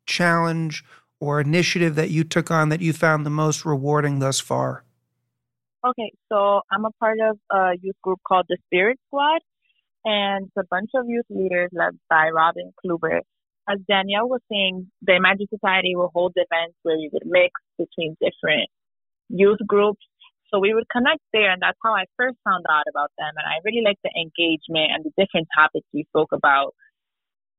challenge 0.06 0.84
or 1.24 1.40
initiative 1.40 1.94
that 1.94 2.10
you 2.10 2.22
took 2.22 2.50
on 2.50 2.68
that 2.68 2.80
you 2.80 2.92
found 2.92 3.24
the 3.24 3.30
most 3.30 3.64
rewarding 3.64 4.18
thus 4.18 4.38
far? 4.38 4.84
Okay, 5.86 6.12
so 6.30 6.60
I'm 6.70 6.84
a 6.84 6.90
part 7.00 7.18
of 7.20 7.38
a 7.50 7.72
youth 7.80 7.96
group 8.02 8.20
called 8.26 8.46
the 8.48 8.58
Spirit 8.66 8.98
Squad, 9.08 9.40
and 10.04 10.46
it's 10.46 10.56
a 10.56 10.68
bunch 10.70 10.90
of 10.94 11.06
youth 11.08 11.26
leaders 11.30 11.70
led 11.72 11.98
by 12.08 12.30
Robin 12.30 12.72
Kluber. 12.84 13.20
As 13.68 13.78
Danielle 13.88 14.28
was 14.28 14.40
saying, 14.50 14.90
the 15.02 15.14
Imagine 15.14 15.46
Society 15.48 15.96
will 15.96 16.10
hold 16.14 16.32
events 16.36 16.76
where 16.82 16.96
we 16.96 17.08
would 17.12 17.24
mix 17.24 17.52
between 17.78 18.16
different 18.20 18.68
youth 19.28 19.60
groups. 19.66 20.04
So 20.52 20.60
we 20.60 20.74
would 20.74 20.88
connect 20.88 21.20
there, 21.32 21.50
and 21.50 21.60
that's 21.60 21.78
how 21.82 21.94
I 21.94 22.04
first 22.16 22.36
found 22.44 22.64
out 22.70 22.84
about 22.88 23.10
them. 23.18 23.32
And 23.36 23.46
I 23.46 23.60
really 23.64 23.82
liked 23.84 24.00
the 24.04 24.12
engagement 24.14 24.92
and 24.92 25.04
the 25.04 25.12
different 25.16 25.48
topics 25.56 25.86
we 25.92 26.04
spoke 26.04 26.32
about. 26.32 26.74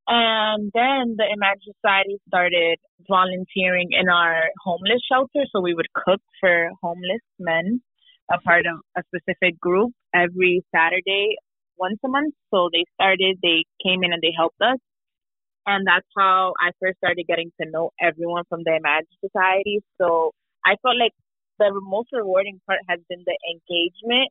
And 0.07 0.71
then 0.73 1.15
the 1.17 1.25
Imagine 1.33 1.73
Society 1.81 2.17
started 2.27 2.77
volunteering 3.09 3.89
in 3.91 4.07
our 4.09 4.43
homeless 4.63 5.01
shelter. 5.11 5.45
So 5.51 5.61
we 5.61 5.73
would 5.73 5.91
cook 5.93 6.21
for 6.39 6.69
homeless 6.81 7.25
men, 7.39 7.81
a 8.31 8.39
part 8.41 8.65
of 8.67 8.81
a 8.95 9.01
specific 9.09 9.59
group 9.59 9.93
every 10.13 10.63
Saturday, 10.73 11.35
once 11.77 11.99
a 12.05 12.09
month. 12.09 12.35
So 12.53 12.69
they 12.71 12.85
started, 12.93 13.39
they 13.41 13.65
came 13.83 14.03
in 14.03 14.13
and 14.13 14.21
they 14.21 14.33
helped 14.37 14.61
us. 14.61 14.77
And 15.65 15.87
that's 15.87 16.07
how 16.15 16.53
I 16.61 16.69
first 16.79 16.97
started 16.97 17.25
getting 17.27 17.51
to 17.59 17.69
know 17.69 17.89
everyone 17.99 18.43
from 18.47 18.61
the 18.63 18.77
Imagine 18.77 19.17
Society. 19.25 19.81
So 19.99 20.31
I 20.63 20.77
felt 20.83 20.97
like 21.01 21.13
the 21.57 21.71
most 21.81 22.09
rewarding 22.13 22.61
part 22.67 22.79
has 22.87 22.99
been 23.09 23.23
the 23.25 23.37
engagement 23.49 24.29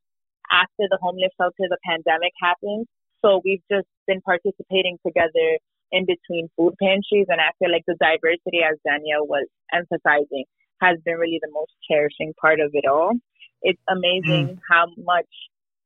after 0.52 0.87
the 0.90 0.99
homeless 1.00 1.33
shelter, 1.40 1.66
the 1.69 1.78
pandemic 1.85 2.33
happened. 2.40 2.87
So 3.25 3.40
we've 3.45 3.62
just 3.71 3.88
been 4.07 4.21
participating 4.21 4.99
together 5.07 5.59
in 5.93 6.04
between 6.04 6.49
food 6.57 6.75
pantries. 6.83 7.26
And 7.28 7.40
I 7.40 7.50
feel 7.59 7.73
like 7.73 7.85
the 7.87 7.97
diversity, 7.99 8.61
as 8.61 8.76
Danielle 8.85 9.26
was 9.26 9.47
emphasizing, 9.73 10.45
has 10.83 10.99
been 11.04 11.16
really 11.16 11.40
the 11.40 11.50
most 11.52 11.73
cherishing 11.88 12.35
part 12.40 12.61
of 12.61 12.71
it 12.75 12.85
all. 12.87 13.12
It's 13.62 13.81
amazing 13.88 14.57
mm. 14.57 14.59
how 14.69 14.87
much 14.99 15.31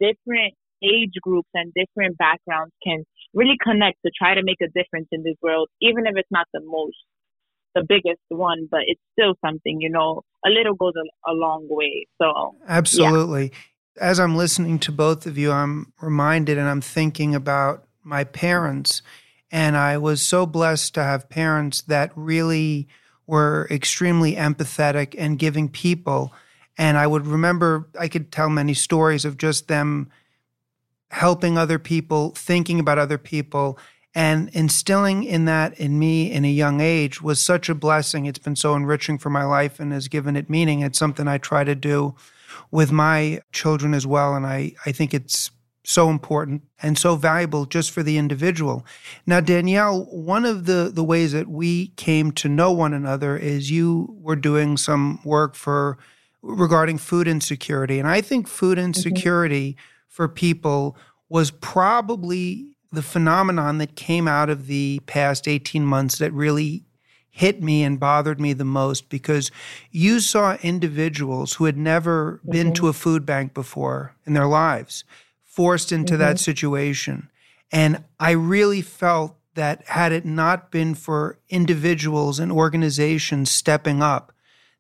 different 0.01 0.55
age 0.83 1.15
groups 1.23 1.49
and 1.55 1.73
different 1.75 2.19
backgrounds 2.19 2.73
can 2.83 3.05
really 3.35 3.57
connect 3.63 3.99
to 4.05 4.11
try 4.17 4.35
to 4.35 4.43
make 4.43 4.59
a 4.63 4.69
difference 4.69 5.09
in 5.13 5.23
this 5.23 5.37
world, 5.43 5.69
even 5.81 6.07
if 6.07 6.17
it's 6.17 6.31
not 6.31 6.47
the 6.53 6.61
most, 6.65 6.97
the 7.75 7.85
biggest 7.87 8.23
one, 8.29 8.67
but 8.71 8.81
it's 8.87 9.01
still 9.13 9.35
something, 9.45 9.81
you 9.81 9.91
know, 9.91 10.23
a 10.47 10.51
little 10.51 10.75
goes 10.75 10.95
a, 10.97 11.31
a 11.31 11.35
long 11.35 11.67
way. 11.69 12.07
So, 12.21 12.57
absolutely. 12.67 13.53
As 14.01 14.21
I'm 14.21 14.37
listening 14.37 14.79
to 14.81 14.93
both 14.93 15.27
of 15.27 15.37
you, 15.39 15.53
I'm 15.53 15.93
reminded 16.01 16.59
and 16.59 16.69
I'm 16.69 16.81
thinking 16.81 17.35
about 17.35 17.85
my 18.03 18.25
parents. 18.25 19.03
And 19.51 19.77
I 19.77 19.99
was 19.99 20.27
so 20.27 20.47
blessed 20.47 20.95
to 20.95 21.03
have 21.03 21.29
parents 21.29 21.83
that 21.83 22.13
really 22.15 22.89
were 23.27 23.67
extremely 23.71 24.35
empathetic 24.35 25.15
and 25.19 25.39
giving 25.39 25.69
people. 25.69 26.33
And 26.77 26.97
I 26.97 27.07
would 27.07 27.27
remember, 27.27 27.89
I 27.99 28.09
could 28.09 28.31
tell 28.31 28.49
many 28.49 28.75
stories 28.75 29.25
of 29.25 29.37
just 29.37 29.69
them 29.69 30.11
helping 31.11 31.57
other 31.57 31.79
people, 31.79 32.31
thinking 32.31 32.79
about 32.79 32.99
other 32.99 33.19
people, 33.19 33.79
and 34.15 34.49
instilling 34.51 35.25
in 35.25 35.45
that 35.47 35.79
in 35.79 35.99
me 35.99 36.31
in 36.31 36.45
a 36.45 36.51
young 36.51 36.81
age 36.81 37.23
was 37.23 37.41
such 37.41 37.69
a 37.69 37.75
blessing. 37.75 38.27
It's 38.27 38.39
been 38.39 38.57
so 38.57 38.75
enriching 38.75 39.19
for 39.19 39.31
my 39.31 39.45
life 39.45 39.81
and 39.81 39.93
has 39.93 40.09
given 40.09 40.37
it 40.37 40.51
meaning. 40.51 40.81
It's 40.81 40.99
something 40.99 41.29
I 41.29 41.39
try 41.39 41.65
to 41.65 41.75
do 41.75 42.15
with 42.71 42.93
my 42.93 43.41
children 43.53 43.95
as 43.95 44.07
well. 44.07 44.35
And 44.35 44.47
I, 44.47 44.73
I 44.87 44.93
think 44.93 45.15
it's 45.15 45.51
so 45.85 46.11
important 46.11 46.63
and 46.83 46.99
so 46.99 47.17
valuable 47.17 47.65
just 47.65 47.91
for 47.91 48.03
the 48.03 48.19
individual. 48.19 48.85
Now, 49.27 49.41
Danielle, 49.41 50.05
one 50.11 50.45
of 50.45 50.67
the, 50.67 50.91
the 50.93 51.03
ways 51.03 51.33
that 51.33 51.49
we 51.49 51.89
came 51.97 52.31
to 52.33 52.49
know 52.49 52.71
one 52.73 52.93
another 52.93 53.37
is 53.37 53.71
you 53.71 54.15
were 54.21 54.37
doing 54.37 54.77
some 54.77 55.21
work 55.25 55.55
for 55.55 55.97
regarding 56.43 56.99
food 56.99 57.27
insecurity. 57.27 57.99
And 57.99 58.07
I 58.07 58.21
think 58.21 58.49
food 58.49 58.77
mm-hmm. 58.77 58.87
insecurity 58.87 59.73
mm-hmm. 59.73 59.81
for 60.09 60.29
people 60.29 60.97
was 61.29 61.51
probably 61.51 62.77
the 62.93 63.03
phenomenon 63.03 63.79
that 63.79 63.97
came 63.97 64.29
out 64.29 64.51
of 64.51 64.67
the 64.67 65.01
past 65.07 65.47
18 65.47 65.85
months 65.85 66.19
that 66.19 66.33
really 66.33 66.85
hit 67.39 67.63
me 67.63 67.85
and 67.85 68.01
bothered 68.01 68.41
me 68.41 68.53
the 68.53 68.65
most 68.65 69.09
because 69.09 69.53
you 69.93 70.19
saw 70.19 70.57
individuals 70.61 71.55
who 71.55 71.67
had 71.67 71.77
never 71.77 72.41
mm-hmm. 72.43 72.51
been 72.51 72.73
to 72.73 72.89
a 72.89 72.93
food 72.93 73.25
bank 73.25 73.55
before 73.55 74.13
in 74.27 74.33
their 74.33 74.49
lives 74.49 75.05
forced 75.45 75.93
into 75.93 76.15
mm-hmm. 76.15 76.23
that 76.23 76.41
situation. 76.41 77.31
And 77.71 78.03
I 78.19 78.33
really 78.33 78.83
felt 78.83 79.37
that 79.55 79.87
had 79.87 80.11
it 80.11 80.25
not 80.25 80.73
been 80.73 80.97
for 80.97 81.39
individuals 81.49 82.41
and 82.41 82.51
organizations 82.51 83.53
stepping 83.53 84.03
up, 84.03 84.33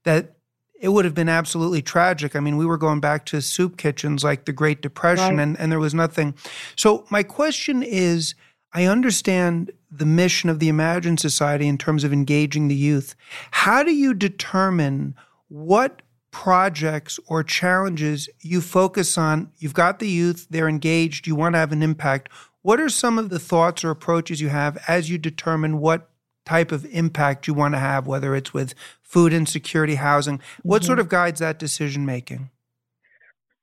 that 0.02 0.34
it 0.80 0.88
would 0.88 1.04
have 1.04 1.14
been 1.14 1.28
absolutely 1.28 1.82
tragic. 1.82 2.34
I 2.34 2.40
mean, 2.40 2.56
we 2.56 2.66
were 2.66 2.76
going 2.76 2.98
back 2.98 3.24
to 3.26 3.40
soup 3.40 3.76
kitchens 3.76 4.24
like 4.24 4.46
the 4.46 4.52
Great 4.52 4.82
Depression, 4.82 5.36
right. 5.36 5.42
and, 5.42 5.58
and 5.60 5.70
there 5.70 5.78
was 5.78 5.94
nothing. 5.94 6.34
So, 6.74 7.06
my 7.08 7.22
question 7.22 7.84
is 7.84 8.34
I 8.72 8.84
understand 8.84 9.70
the 9.90 10.06
mission 10.06 10.50
of 10.50 10.58
the 10.58 10.68
Imagine 10.68 11.16
Society 11.16 11.66
in 11.66 11.78
terms 11.78 12.04
of 12.04 12.12
engaging 12.12 12.68
the 12.68 12.74
youth. 12.74 13.14
How 13.50 13.82
do 13.82 13.92
you 13.92 14.14
determine 14.14 15.14
what 15.48 16.02
projects 16.30 17.18
or 17.26 17.42
challenges 17.42 18.28
you 18.40 18.60
focus 18.60 19.16
on? 19.16 19.50
You've 19.58 19.74
got 19.74 19.98
the 19.98 20.08
youth, 20.08 20.46
they're 20.50 20.68
engaged, 20.68 21.26
you 21.26 21.34
want 21.34 21.54
to 21.54 21.58
have 21.58 21.72
an 21.72 21.82
impact. 21.82 22.28
What 22.62 22.80
are 22.80 22.88
some 22.88 23.18
of 23.18 23.30
the 23.30 23.38
thoughts 23.38 23.84
or 23.84 23.90
approaches 23.90 24.40
you 24.40 24.48
have 24.48 24.82
as 24.88 25.08
you 25.08 25.16
determine 25.16 25.78
what 25.78 26.10
type 26.44 26.72
of 26.72 26.84
impact 26.86 27.46
you 27.46 27.54
want 27.54 27.74
to 27.74 27.78
have, 27.78 28.06
whether 28.06 28.34
it's 28.34 28.52
with 28.52 28.74
food 29.02 29.32
insecurity, 29.32 29.94
housing? 29.94 30.40
What 30.62 30.82
mm-hmm. 30.82 30.86
sort 30.86 30.98
of 30.98 31.08
guides 31.08 31.40
that 31.40 31.58
decision 31.58 32.04
making? 32.04 32.50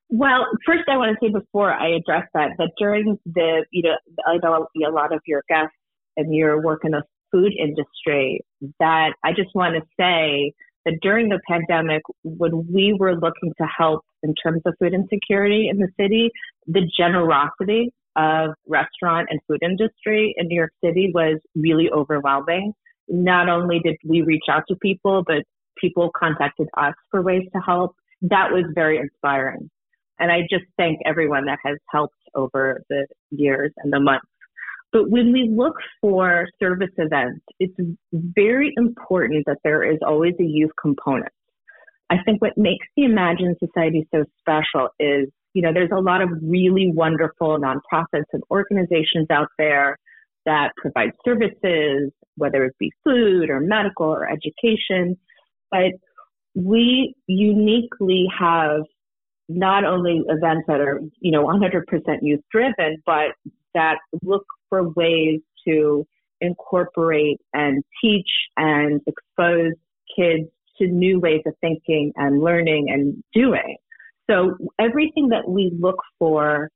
Well, 0.10 0.46
first, 0.65 0.84
I 0.88 0.98
want 0.98 1.17
to 1.20 1.25
say 1.25 1.32
before 1.32 1.74
I 1.74 1.89
address 1.89 2.27
that 2.34 2.51
that 2.58 2.72
during 2.77 3.20
the, 3.25 3.65
you 3.72 3.84
know, 3.84 3.96
I 4.25 4.38
know 4.38 4.67
a 4.88 4.91
lot 4.91 5.13
of 5.13 5.20
your 5.25 5.44
guests 5.50 5.75
and 6.17 6.34
your 6.34 6.62
work 6.62 6.81
in 6.84 6.91
the 6.91 7.03
food 7.31 7.53
industry, 7.60 8.41
that 8.79 9.13
I 9.24 9.31
just 9.31 9.53
want 9.53 9.75
to 9.75 9.81
say 10.00 10.53
that 10.86 11.00
during 11.01 11.29
the 11.29 11.39
pandemic, 11.50 12.01
when 12.24 12.67
we 12.72 12.95
were 12.98 13.15
looking 13.15 13.51
to 13.57 13.67
help 13.77 14.01
in 14.24 14.34
terms 14.36 14.62
of 14.65 14.75
food 14.79 14.93
insecurity 14.93 15.67
in 15.69 15.77
the 15.77 15.89
city, 16.00 16.29
the 16.67 16.89
generosity 16.98 17.91
of 18.15 18.51
restaurant 18.67 19.27
and 19.29 19.39
food 19.48 19.60
industry 19.62 20.34
in 20.38 20.48
New 20.48 20.55
York 20.55 20.72
City 20.84 21.12
was 21.13 21.39
really 21.55 21.89
overwhelming. 21.91 22.74
Not 23.07 23.50
only 23.50 23.79
did 23.79 23.98
we 24.05 24.22
reach 24.22 24.45
out 24.50 24.63
to 24.69 24.75
people, 24.81 25.24
but 25.27 25.43
people 25.77 26.12
contacted 26.17 26.67
us 26.77 26.93
for 27.12 27.22
ways 27.22 27.43
to 27.53 27.60
help. 27.60 27.95
That 28.22 28.51
was 28.51 28.63
very 28.74 28.98
inspiring. 28.98 29.69
And 30.19 30.31
I 30.31 30.41
just 30.50 30.63
thank 30.77 31.00
everyone 31.05 31.45
that 31.45 31.60
has 31.65 31.77
helped 31.91 32.15
over 32.36 32.81
the 32.89 33.05
years 33.31 33.72
and 33.77 33.91
the 33.91 34.00
months. 34.00 34.25
But 34.95 35.09
when 35.09 35.33
we 35.33 35.49
look 35.53 35.75
for 35.99 36.47
service 36.57 36.93
events, 36.97 37.43
it's 37.59 37.75
very 38.13 38.71
important 38.77 39.43
that 39.45 39.57
there 39.61 39.83
is 39.83 39.97
always 40.07 40.35
a 40.39 40.45
youth 40.45 40.71
component. 40.81 41.33
I 42.09 42.19
think 42.23 42.41
what 42.41 42.53
makes 42.55 42.87
the 42.95 43.03
Imagine 43.03 43.57
Society 43.59 44.07
so 44.15 44.23
special 44.39 44.87
is, 44.97 45.27
you 45.53 45.61
know, 45.61 45.73
there's 45.73 45.91
a 45.91 45.99
lot 45.99 46.21
of 46.21 46.29
really 46.41 46.93
wonderful 46.93 47.59
nonprofits 47.59 48.23
and 48.31 48.41
organizations 48.49 49.27
out 49.29 49.49
there 49.57 49.97
that 50.45 50.71
provide 50.77 51.11
services, 51.25 52.13
whether 52.37 52.63
it 52.63 52.75
be 52.79 52.89
food 53.03 53.49
or 53.49 53.59
medical 53.59 54.05
or 54.05 54.29
education. 54.31 55.17
But 55.71 55.91
we 56.53 57.15
uniquely 57.27 58.27
have 58.39 58.83
not 59.49 59.83
only 59.83 60.23
events 60.29 60.63
that 60.69 60.79
are, 60.79 61.01
you 61.19 61.31
know, 61.31 61.45
100% 61.45 61.81
youth 62.21 62.39
driven, 62.49 63.03
but 63.05 63.31
that 63.73 63.97
look 64.23 64.45
for 64.69 64.89
ways 64.89 65.41
to 65.67 66.05
incorporate 66.41 67.39
and 67.53 67.84
teach 68.01 68.29
and 68.57 69.01
expose 69.07 69.74
kids 70.15 70.48
to 70.77 70.88
new 70.88 71.19
ways 71.19 71.41
of 71.45 71.53
thinking 71.62 72.12
and 72.15 72.41
learning 72.41 72.89
and 72.89 73.24
doing. 73.34 73.77
So 74.29 74.57
everything 74.79 75.29
that 75.29 75.48
we 75.48 75.72
look 75.79 76.01
for, 76.19 76.69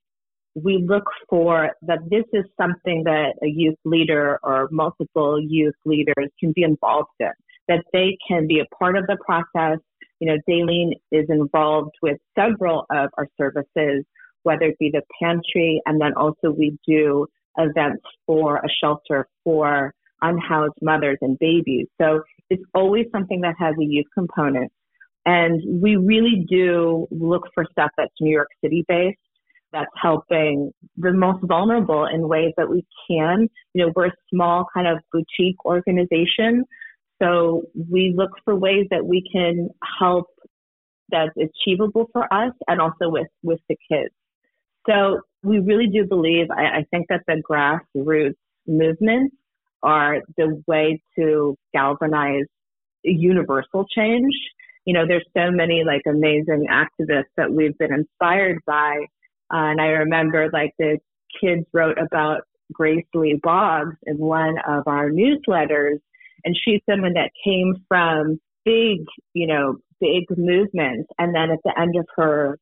we 0.56 0.84
look 0.88 1.04
for 1.30 1.72
that 1.82 2.00
this 2.10 2.26
is 2.34 2.46
something 2.60 3.04
that 3.06 3.34
a 3.44 3.48
youth 3.48 3.78
leader 3.86 4.40
or 4.44 4.70
multiple 4.72 5.40
youth 5.42 5.76
leaders 5.86 6.30
can 6.40 6.54
be 6.54 6.64
involved 6.64 7.10
in, 7.20 7.32
that 7.68 7.84
they 7.92 8.18
can 8.28 8.48
be 8.48 8.60
a 8.60 8.76
part 8.76 8.98
of 8.98 9.06
the 9.08 9.18
process, 9.26 9.80
you 10.20 10.28
know, 10.28 10.38
Dayelin 10.48 10.92
is 11.12 11.26
involved 11.30 11.96
with 12.02 12.18
several 12.38 12.86
of 12.90 13.10
our 13.18 13.28
services, 13.38 14.04
whether 14.44 14.66
it 14.66 14.80
be 14.80 14.92
the 14.92 15.02
pantry, 15.22 15.82
and 15.86 16.00
then 16.00 16.14
also 16.16 16.52
we 16.52 16.78
do 16.86 17.26
events 17.58 18.04
for 18.26 18.58
a 18.58 18.70
shelter 18.82 19.28
for 19.44 19.94
unhoused 20.22 20.74
mothers 20.82 21.18
and 21.22 21.38
babies. 21.40 21.88
So 22.00 22.22
it's 22.50 22.64
always 22.74 23.06
something 23.12 23.42
that 23.42 23.56
has 23.60 23.76
a 23.80 23.86
youth 23.86 24.08
component. 24.14 24.72
And 25.26 25.82
we 25.82 25.96
really 25.96 26.46
do 26.50 27.08
look 27.12 27.44
for 27.54 27.66
stuff 27.72 27.92
that's 27.98 28.14
New 28.20 28.32
York 28.32 28.50
City 28.64 28.84
based, 28.88 29.18
that's 29.72 29.92
helping 30.02 30.72
the 30.98 31.14
most 31.14 31.40
vulnerable 31.44 32.06
in 32.06 32.28
ways 32.28 32.54
that 32.58 32.70
we 32.70 32.86
can. 33.10 33.48
You 33.74 33.86
know, 33.86 33.94
we're 33.96 34.08
a 34.08 34.14
small 34.34 34.66
kind 34.74 34.88
of 34.88 35.00
boutique 35.12 35.64
organization 35.66 36.66
so 37.22 37.64
we 37.90 38.14
look 38.16 38.32
for 38.46 38.56
ways 38.56 38.88
that 38.92 39.06
we 39.06 39.24
can 39.32 39.70
help 40.00 40.28
that's 41.10 41.36
achievable 41.38 42.10
for 42.14 42.32
us 42.34 42.54
and 42.68 42.80
also 42.80 43.10
with, 43.10 43.28
with 43.44 43.60
the 43.68 43.76
kids. 43.92 44.14
So 44.88 45.22
we 45.44 45.60
really 45.60 45.88
do 45.88 46.06
believe, 46.06 46.48
I, 46.52 46.80
I 46.80 46.86
think 46.92 47.08
that 47.10 47.22
the 47.28 47.42
grassroots 47.50 48.36
movements 48.68 49.36
are 49.82 50.22
the 50.38 50.62
way 50.68 51.02
to 51.18 51.58
galvanize 51.74 52.46
universal 53.04 53.86
change. 53.96 54.34
You 54.86 54.94
know, 54.94 55.06
there's 55.08 55.26
so 55.36 55.52
many 55.52 55.84
like 55.86 56.02
amazing 56.08 56.68
activists 56.70 57.32
that 57.38 57.52
we've 57.52 57.78
been 57.78 57.94
inspired 57.94 58.60
by. 58.66 59.06
Uh, 59.54 59.72
and 59.72 59.82
I 59.82 59.88
remember 59.88 60.50
like 60.52 60.74
the 60.78 61.00
kids 61.42 61.66
wrote 61.74 61.98
about 61.98 62.42
Grace 62.74 63.06
Lee 63.14 63.40
Boggs 63.42 63.96
in 64.06 64.18
one 64.18 64.56
of 64.68 64.84
our 64.88 65.10
newsletters 65.10 66.00
and 66.46 66.56
she's 66.64 66.82
someone 66.90 67.14
that 67.14 67.32
came 67.44 67.76
from 67.88 68.40
big, 68.66 69.00
you 69.34 69.48
know, 69.48 69.78
big 70.00 70.26
movements. 70.38 71.10
And 71.18 71.36
then 71.36 71.52
at 71.52 71.60
the 71.64 71.78
end 71.80 71.96
of 71.98 72.08
her 72.16 72.58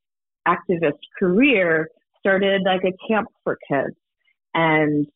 activist 0.47 1.00
career, 1.19 1.89
started 2.27 2.63
like 2.65 2.81
a 2.84 3.07
camp 3.07 3.29
for 3.43 3.57
kids. 3.69 3.96
And 4.53 5.07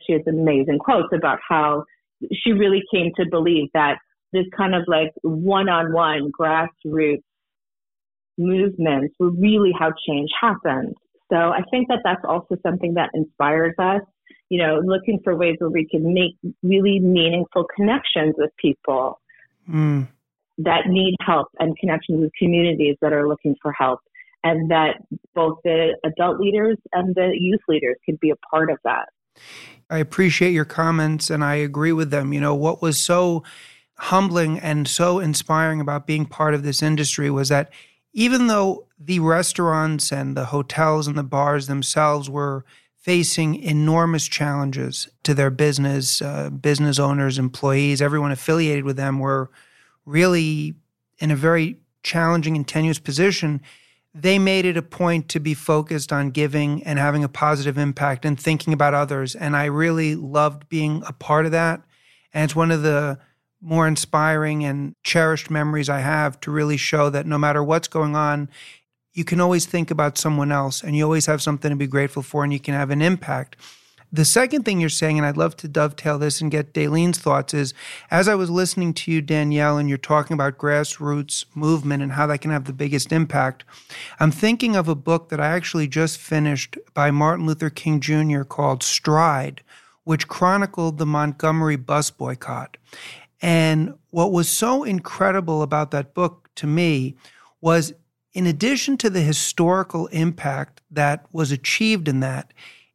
she 0.00 0.12
has 0.12 0.22
amazing 0.28 0.78
quotes 0.78 1.08
about 1.12 1.38
how 1.48 1.84
she 2.32 2.52
really 2.52 2.82
came 2.92 3.10
to 3.16 3.24
believe 3.28 3.68
that 3.74 3.96
this 4.32 4.44
kind 4.56 4.74
of 4.74 4.82
like 4.86 5.10
one 5.22 5.68
on 5.68 5.92
one 5.92 6.30
grassroots 6.38 7.22
movements 8.38 9.14
were 9.18 9.30
really 9.30 9.72
how 9.78 9.90
change 10.06 10.30
happened. 10.40 10.94
So 11.32 11.36
I 11.36 11.62
think 11.70 11.88
that 11.88 12.00
that's 12.04 12.24
also 12.28 12.56
something 12.62 12.94
that 12.94 13.10
inspires 13.14 13.74
us, 13.78 14.02
you 14.50 14.58
know, 14.58 14.80
looking 14.84 15.20
for 15.24 15.36
ways 15.36 15.56
where 15.58 15.70
we 15.70 15.86
can 15.88 16.12
make 16.12 16.36
really 16.62 17.00
meaningful 17.00 17.64
connections 17.74 18.34
with 18.36 18.50
people 18.58 19.20
mm. 19.68 20.06
that 20.58 20.88
need 20.88 21.14
help 21.24 21.48
and 21.58 21.76
connections 21.78 22.20
with 22.20 22.30
communities 22.38 22.96
that 23.00 23.12
are 23.12 23.28
looking 23.28 23.56
for 23.62 23.72
help. 23.72 24.00
And 24.44 24.70
that 24.70 24.98
both 25.34 25.58
the 25.64 25.96
adult 26.04 26.38
leaders 26.38 26.76
and 26.92 27.14
the 27.14 27.32
youth 27.34 27.62
leaders 27.66 27.96
could 28.04 28.20
be 28.20 28.30
a 28.30 28.36
part 28.36 28.70
of 28.70 28.78
that. 28.84 29.08
I 29.90 29.98
appreciate 29.98 30.52
your 30.52 30.64
comments 30.64 31.30
and 31.30 31.42
I 31.42 31.56
agree 31.56 31.92
with 31.92 32.10
them. 32.10 32.32
You 32.32 32.40
know, 32.40 32.54
what 32.54 32.80
was 32.80 32.98
so 32.98 33.42
humbling 33.96 34.58
and 34.58 34.86
so 34.86 35.18
inspiring 35.18 35.80
about 35.80 36.06
being 36.06 36.26
part 36.26 36.54
of 36.54 36.62
this 36.62 36.82
industry 36.82 37.30
was 37.30 37.48
that 37.48 37.72
even 38.12 38.46
though 38.46 38.86
the 38.98 39.18
restaurants 39.20 40.12
and 40.12 40.36
the 40.36 40.46
hotels 40.46 41.06
and 41.06 41.18
the 41.18 41.22
bars 41.24 41.66
themselves 41.66 42.30
were 42.30 42.64
facing 42.96 43.56
enormous 43.56 44.26
challenges 44.26 45.08
to 45.22 45.34
their 45.34 45.50
business, 45.50 46.22
uh, 46.22 46.48
business 46.48 46.98
owners, 46.98 47.38
employees, 47.38 48.00
everyone 48.00 48.32
affiliated 48.32 48.84
with 48.84 48.96
them 48.96 49.18
were 49.18 49.50
really 50.06 50.74
in 51.18 51.30
a 51.30 51.36
very 51.36 51.76
challenging 52.02 52.56
and 52.56 52.66
tenuous 52.66 52.98
position. 52.98 53.60
They 54.14 54.38
made 54.38 54.64
it 54.64 54.76
a 54.76 54.82
point 54.82 55.28
to 55.30 55.40
be 55.40 55.54
focused 55.54 56.12
on 56.12 56.30
giving 56.30 56.84
and 56.84 56.98
having 56.98 57.24
a 57.24 57.28
positive 57.28 57.76
impact 57.76 58.24
and 58.24 58.38
thinking 58.38 58.72
about 58.72 58.94
others. 58.94 59.34
And 59.34 59.56
I 59.56 59.64
really 59.64 60.14
loved 60.14 60.68
being 60.68 61.02
a 61.06 61.12
part 61.12 61.46
of 61.46 61.52
that. 61.52 61.82
And 62.32 62.44
it's 62.44 62.54
one 62.54 62.70
of 62.70 62.82
the 62.82 63.18
more 63.60 63.88
inspiring 63.88 64.64
and 64.64 64.94
cherished 65.02 65.50
memories 65.50 65.88
I 65.88 66.00
have 66.00 66.38
to 66.40 66.50
really 66.50 66.76
show 66.76 67.10
that 67.10 67.26
no 67.26 67.38
matter 67.38 67.64
what's 67.64 67.88
going 67.88 68.14
on, 68.14 68.50
you 69.14 69.24
can 69.24 69.40
always 69.40 69.66
think 69.66 69.90
about 69.90 70.18
someone 70.18 70.52
else 70.52 70.82
and 70.82 70.96
you 70.96 71.04
always 71.04 71.26
have 71.26 71.40
something 71.40 71.70
to 71.70 71.76
be 71.76 71.86
grateful 71.86 72.22
for 72.22 72.44
and 72.44 72.52
you 72.52 72.60
can 72.60 72.74
have 72.74 72.90
an 72.90 73.00
impact. 73.00 73.56
The 74.14 74.24
second 74.24 74.62
thing 74.62 74.78
you're 74.78 74.90
saying, 74.90 75.18
and 75.18 75.26
I'd 75.26 75.36
love 75.36 75.56
to 75.56 75.66
dovetail 75.66 76.20
this 76.20 76.40
and 76.40 76.48
get 76.48 76.72
Dayelin's 76.72 77.18
thoughts, 77.18 77.52
is 77.52 77.74
as 78.12 78.28
I 78.28 78.36
was 78.36 78.48
listening 78.48 78.94
to 78.94 79.10
you, 79.10 79.20
Danielle, 79.20 79.76
and 79.76 79.88
you're 79.88 79.98
talking 79.98 80.34
about 80.34 80.56
grassroots 80.56 81.44
movement 81.52 82.00
and 82.00 82.12
how 82.12 82.28
that 82.28 82.40
can 82.40 82.52
have 82.52 82.66
the 82.66 82.72
biggest 82.72 83.10
impact, 83.10 83.64
I'm 84.20 84.30
thinking 84.30 84.76
of 84.76 84.86
a 84.86 84.94
book 84.94 85.30
that 85.30 85.40
I 85.40 85.48
actually 85.48 85.88
just 85.88 86.18
finished 86.18 86.78
by 86.94 87.10
Martin 87.10 87.44
Luther 87.44 87.70
King 87.70 87.98
Jr. 87.98 88.44
called 88.44 88.84
Stride, 88.84 89.62
which 90.04 90.28
chronicled 90.28 90.98
the 90.98 91.06
Montgomery 91.06 91.74
bus 91.74 92.12
boycott. 92.12 92.76
And 93.42 93.94
what 94.10 94.30
was 94.30 94.48
so 94.48 94.84
incredible 94.84 95.60
about 95.60 95.90
that 95.90 96.14
book 96.14 96.50
to 96.54 96.68
me 96.68 97.16
was, 97.60 97.92
in 98.32 98.46
addition 98.46 98.96
to 98.98 99.10
the 99.10 99.22
historical 99.22 100.06
impact 100.08 100.82
that 100.88 101.26
was 101.32 101.50
achieved 101.50 102.06
in 102.06 102.20
that, 102.20 102.52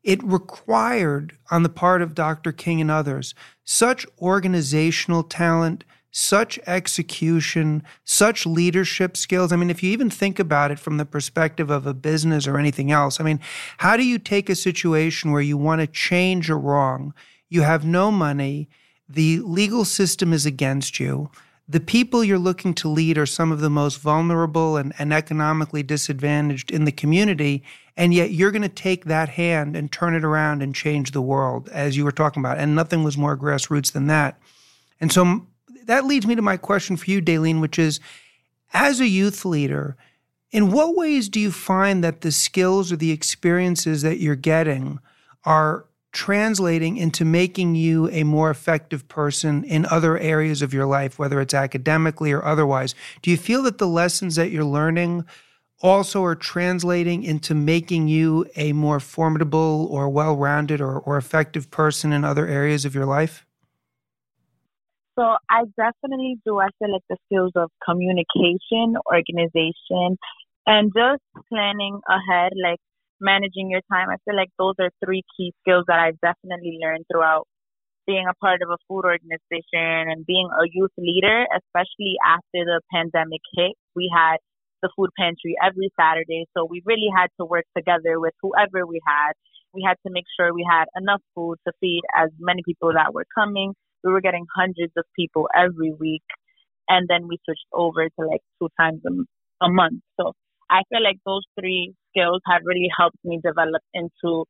it 0.09 0.23
required, 0.23 1.37
on 1.51 1.61
the 1.61 1.69
part 1.69 2.01
of 2.01 2.15
Dr. 2.15 2.51
King 2.51 2.81
and 2.81 2.89
others, 2.89 3.35
such 3.63 4.07
organizational 4.19 5.21
talent, 5.21 5.83
such 6.09 6.57
execution, 6.65 7.83
such 8.05 8.47
leadership 8.47 9.15
skills. 9.15 9.51
I 9.51 9.55
mean, 9.55 9.69
if 9.69 9.83
you 9.83 9.91
even 9.91 10.09
think 10.09 10.39
about 10.39 10.71
it 10.71 10.79
from 10.79 10.97
the 10.97 11.05
perspective 11.05 11.69
of 11.69 11.85
a 11.85 11.93
business 11.93 12.47
or 12.47 12.57
anything 12.57 12.91
else, 12.91 13.19
I 13.19 13.23
mean, 13.23 13.39
how 13.77 13.95
do 13.97 14.03
you 14.03 14.17
take 14.17 14.49
a 14.49 14.55
situation 14.55 15.31
where 15.31 15.43
you 15.43 15.57
want 15.57 15.81
to 15.81 15.85
change 15.85 16.49
a 16.49 16.55
wrong? 16.55 17.13
You 17.47 17.61
have 17.61 17.85
no 17.85 18.09
money, 18.11 18.67
the 19.07 19.41
legal 19.41 19.85
system 19.85 20.33
is 20.33 20.43
against 20.43 20.99
you. 20.99 21.29
The 21.67 21.79
people 21.79 22.23
you're 22.23 22.39
looking 22.39 22.73
to 22.73 22.89
lead 22.89 23.19
are 23.19 23.27
some 23.27 23.51
of 23.51 23.59
the 23.59 23.69
most 23.69 23.99
vulnerable 23.99 24.75
and, 24.75 24.91
and 24.97 25.13
economically 25.13 25.83
disadvantaged 25.83 26.71
in 26.71 26.85
the 26.85 26.91
community. 26.91 27.63
And 27.99 28.13
yet 28.13 28.31
you're 28.31 28.51
going 28.51 28.61
to 28.61 28.69
take 28.69 29.05
that 29.05 29.27
hand 29.27 29.75
and 29.75 29.91
turn 29.91 30.15
it 30.15 30.23
around 30.23 30.63
and 30.63 30.73
change 30.73 31.11
the 31.11 31.21
world, 31.21 31.67
as 31.67 31.97
you 31.97 32.05
were 32.05 32.13
talking 32.13 32.39
about. 32.41 32.57
And 32.57 32.73
nothing 32.73 33.03
was 33.03 33.17
more 33.17 33.35
grassroots 33.35 33.91
than 33.91 34.07
that. 34.07 34.39
And 35.01 35.11
so 35.11 35.45
that 35.83 36.05
leads 36.05 36.25
me 36.25 36.33
to 36.35 36.41
my 36.41 36.55
question 36.55 36.95
for 36.95 37.11
you, 37.11 37.21
Dayelin, 37.21 37.59
which 37.59 37.77
is 37.77 37.99
as 38.73 39.01
a 39.01 39.07
youth 39.07 39.43
leader, 39.43 39.97
in 40.49 40.71
what 40.71 40.95
ways 40.95 41.27
do 41.27 41.41
you 41.41 41.51
find 41.51 42.01
that 42.01 42.21
the 42.21 42.31
skills 42.31 42.89
or 42.89 42.95
the 42.95 43.11
experiences 43.11 44.01
that 44.01 44.19
you're 44.19 44.35
getting 44.35 44.99
are 45.43 45.85
translating 46.13 46.95
into 46.95 47.25
making 47.25 47.75
you 47.75 48.09
a 48.11 48.23
more 48.23 48.49
effective 48.49 49.09
person 49.09 49.65
in 49.65 49.85
other 49.85 50.17
areas 50.17 50.61
of 50.61 50.73
your 50.73 50.85
life, 50.85 51.19
whether 51.19 51.41
it's 51.41 51.53
academically 51.53 52.31
or 52.31 52.45
otherwise? 52.45 52.95
Do 53.21 53.29
you 53.29 53.35
feel 53.35 53.61
that 53.63 53.77
the 53.77 53.87
lessons 53.87 54.37
that 54.37 54.51
you're 54.51 54.63
learning 54.63 55.25
also 55.81 56.23
are 56.23 56.35
translating 56.35 57.23
into 57.23 57.55
making 57.55 58.07
you 58.07 58.45
a 58.55 58.73
more 58.73 58.99
formidable 58.99 59.87
or 59.89 60.09
well 60.09 60.35
rounded 60.35 60.81
or, 60.81 60.99
or 60.99 61.17
effective 61.17 61.71
person 61.71 62.11
in 62.11 62.23
other 62.23 62.47
areas 62.47 62.85
of 62.85 62.93
your 62.93 63.05
life? 63.05 63.45
So 65.17 65.35
I 65.49 65.65
definitely 65.75 66.37
do. 66.45 66.59
I 66.59 66.69
feel 66.79 66.93
like 66.93 67.03
the 67.09 67.17
skills 67.25 67.51
of 67.55 67.69
communication, 67.83 68.95
organization, 69.11 70.17
and 70.65 70.91
just 70.95 71.21
planning 71.49 71.99
ahead, 72.07 72.53
like 72.55 72.79
managing 73.19 73.69
your 73.69 73.81
time. 73.91 74.09
I 74.09 74.15
feel 74.23 74.35
like 74.35 74.49
those 74.57 74.75
are 74.79 74.91
three 75.03 75.23
key 75.35 75.53
skills 75.61 75.85
that 75.87 75.99
I've 75.99 76.19
definitely 76.21 76.79
learned 76.81 77.05
throughout 77.11 77.47
being 78.07 78.25
a 78.29 78.33
part 78.35 78.61
of 78.61 78.69
a 78.69 78.77
food 78.87 79.03
organization 79.05 80.09
and 80.09 80.25
being 80.25 80.49
a 80.49 80.65
youth 80.71 80.95
leader, 80.97 81.45
especially 81.53 82.15
after 82.25 82.63
the 82.63 82.81
pandemic 82.91 83.41
hit. 83.53 83.73
We 83.95 84.09
had 84.15 84.37
the 84.81 84.89
food 84.95 85.09
pantry 85.17 85.55
every 85.63 85.89
Saturday, 85.99 86.45
so 86.55 86.65
we 86.65 86.81
really 86.85 87.09
had 87.15 87.27
to 87.39 87.45
work 87.45 87.65
together 87.75 88.19
with 88.19 88.33
whoever 88.41 88.85
we 88.85 88.99
had. 89.05 89.33
We 89.73 89.83
had 89.85 89.97
to 90.05 90.11
make 90.11 90.25
sure 90.37 90.53
we 90.53 90.65
had 90.69 90.85
enough 90.97 91.21
food 91.35 91.57
to 91.67 91.73
feed 91.79 92.01
as 92.15 92.29
many 92.39 92.61
people 92.65 92.93
that 92.93 93.13
were 93.13 93.25
coming. 93.35 93.73
We 94.03 94.11
were 94.11 94.21
getting 94.21 94.45
hundreds 94.55 94.93
of 94.97 95.05
people 95.15 95.47
every 95.55 95.93
week, 95.93 96.23
and 96.87 97.07
then 97.07 97.27
we 97.27 97.37
switched 97.45 97.67
over 97.73 98.05
to 98.07 98.25
like 98.25 98.41
two 98.59 98.69
times 98.79 99.01
a, 99.05 99.65
a 99.65 99.69
month. 99.69 100.01
So 100.19 100.33
I 100.69 100.81
feel 100.89 101.03
like 101.03 101.17
those 101.25 101.43
three 101.59 101.93
skills 102.09 102.41
have 102.47 102.61
really 102.63 102.89
helped 102.97 103.17
me 103.23 103.39
develop 103.43 103.81
into 103.93 104.45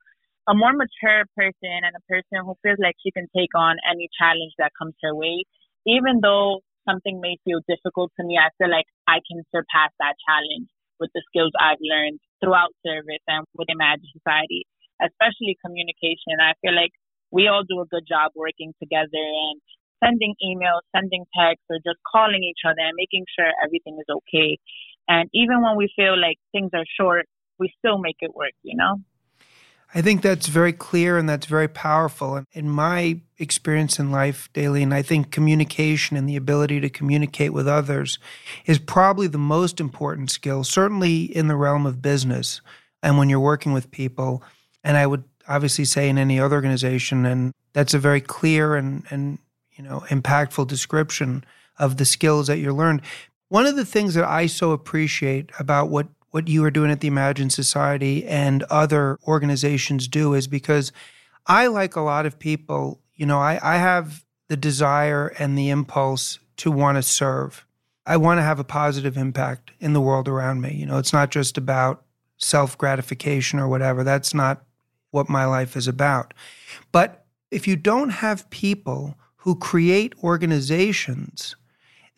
a 0.48 0.54
more 0.56 0.74
mature 0.74 1.26
person 1.36 1.84
and 1.84 1.96
a 1.96 2.04
person 2.08 2.46
who 2.46 2.56
feels 2.64 2.80
like 2.82 2.96
she 3.04 3.12
can 3.12 3.28
take 3.36 3.54
on 3.56 3.78
any 3.90 4.10
challenge 4.20 4.54
that 4.58 4.72
comes 4.78 4.96
her 5.04 5.14
way. 5.14 5.44
Even 5.86 6.20
though 6.22 6.62
something 6.88 7.20
may 7.22 7.38
feel 7.44 7.60
difficult 7.68 8.12
to 8.20 8.24
me, 8.26 8.38
I 8.38 8.50
feel 8.58 8.70
like 8.70 8.86
I 9.08 9.20
can 9.26 9.44
surpass 9.52 9.92
that 10.00 10.16
challenge 10.28 10.70
with 11.00 11.10
the 11.16 11.24
skills 11.32 11.52
I've 11.60 11.82
learned 11.82 12.20
throughout 12.44 12.76
service 12.86 13.24
and 13.28 13.46
with 13.56 13.68
Imagine 13.72 14.08
Society, 14.12 14.68
especially 15.02 15.58
communication. 15.64 16.40
I 16.40 16.54
feel 16.62 16.76
like 16.76 16.92
we 17.32 17.48
all 17.48 17.64
do 17.64 17.80
a 17.82 17.88
good 17.88 18.08
job 18.08 18.32
working 18.36 18.74
together 18.80 19.10
and 19.16 19.62
sending 20.04 20.36
emails, 20.44 20.84
sending 20.96 21.26
texts, 21.36 21.66
or 21.70 21.78
just 21.84 22.00
calling 22.08 22.44
each 22.44 22.64
other 22.66 22.80
and 22.80 22.96
making 22.96 23.26
sure 23.38 23.52
everything 23.64 23.98
is 24.00 24.08
okay. 24.10 24.58
And 25.08 25.30
even 25.34 25.62
when 25.62 25.76
we 25.76 25.92
feel 25.96 26.20
like 26.20 26.38
things 26.52 26.72
are 26.74 26.86
short, 27.00 27.26
we 27.60 27.72
still 27.80 27.98
make 27.98 28.18
it 28.22 28.36
work, 28.36 28.56
you 28.64 28.76
know? 28.76 29.02
I 29.94 30.02
think 30.02 30.22
that's 30.22 30.48
very 30.48 30.74
clear 30.74 31.18
and 31.18 31.28
that's 31.28 31.48
very 31.48 31.68
powerful. 31.68 32.36
And 32.36 32.46
In 32.54 32.70
my 32.70 33.22
experience 33.40 33.98
in 33.98 34.12
life 34.12 34.50
daily, 34.54 34.84
and 34.84 34.94
I 34.94 35.02
think 35.02 35.32
communication 35.32 36.16
and 36.16 36.30
the 36.30 36.36
ability 36.36 36.80
to 36.82 36.90
communicate 36.90 37.54
with 37.54 37.68
others 37.68 38.20
is 38.66 38.78
probably 38.78 39.28
the 39.28 39.40
most 39.40 39.80
important 39.80 40.30
skill, 40.30 40.64
certainly 40.64 41.24
in 41.24 41.48
the 41.48 41.56
realm 41.56 41.88
of 41.88 42.02
business 42.02 42.62
and 43.02 43.18
when 43.18 43.30
you're 43.30 43.40
working 43.40 43.74
with 43.74 43.90
people. 43.90 44.44
And 44.84 44.96
I 44.96 45.08
would 45.08 45.24
obviously 45.48 45.86
say 45.86 46.08
in 46.08 46.18
any 46.20 46.40
other 46.40 46.56
organization, 46.56 47.26
and 47.26 47.54
that's 47.74 47.96
a 47.96 48.00
very 48.00 48.22
clear 48.22 48.76
and, 48.76 49.04
and 49.10 49.40
you 49.76 49.84
know 49.84 50.02
impactful 50.10 50.68
description 50.68 51.44
of 51.80 51.98
the 51.98 52.06
skills 52.06 52.48
that 52.48 52.60
you 52.60 52.74
learned. 52.74 53.02
One 53.48 53.66
of 53.66 53.76
the 53.76 53.86
things 53.86 54.14
that 54.14 54.26
I 54.26 54.46
so 54.46 54.72
appreciate 54.72 55.50
about 55.58 55.90
what 55.90 56.08
what 56.32 56.48
you 56.48 56.64
are 56.64 56.72
doing 56.72 56.92
at 56.92 57.02
the 57.02 57.08
Imagine 57.08 57.50
Society 57.50 58.26
and 58.26 58.64
other 58.64 59.18
organizations 59.28 60.08
do 60.08 60.34
is 60.34 60.48
because 60.48 60.92
I, 61.48 61.68
like 61.68 61.96
a 61.96 62.02
lot 62.02 62.26
of 62.26 62.38
people, 62.38 63.02
you 63.16 63.26
know, 63.26 63.40
I, 63.40 63.60
I 63.62 63.78
have 63.78 64.24
the 64.48 64.58
desire 64.58 65.34
and 65.40 65.58
the 65.58 65.70
impulse 65.70 66.40
to 66.58 66.72
want 66.72 66.98
to 66.98 67.04
serve. 67.04 67.66
I 68.06 68.18
want 68.18 68.40
to 68.40 68.44
have 68.44 68.60
a 68.60 68.64
positive 68.64 69.18
impact 69.18 69.72
in 69.80 69.94
the 69.94 70.02
world 70.02 70.28
around 70.28 70.62
me. 70.62 70.74
You 70.74 70.86
know, 70.86 70.98
it's 70.98 71.14
not 71.14 71.32
just 71.32 71.58
about 71.58 72.04
self 72.38 72.78
gratification 72.78 73.60
or 73.60 73.68
whatever. 73.68 74.04
That's 74.04 74.34
not 74.34 74.64
what 75.12 75.30
my 75.30 75.46
life 75.46 75.76
is 75.76 75.88
about. 75.88 76.34
But 76.92 77.26
if 77.52 77.68
you 77.68 77.76
don't 77.76 78.10
have 78.10 78.50
people 78.50 79.16
who 79.38 79.56
create 79.56 80.14
organizations, 80.24 81.56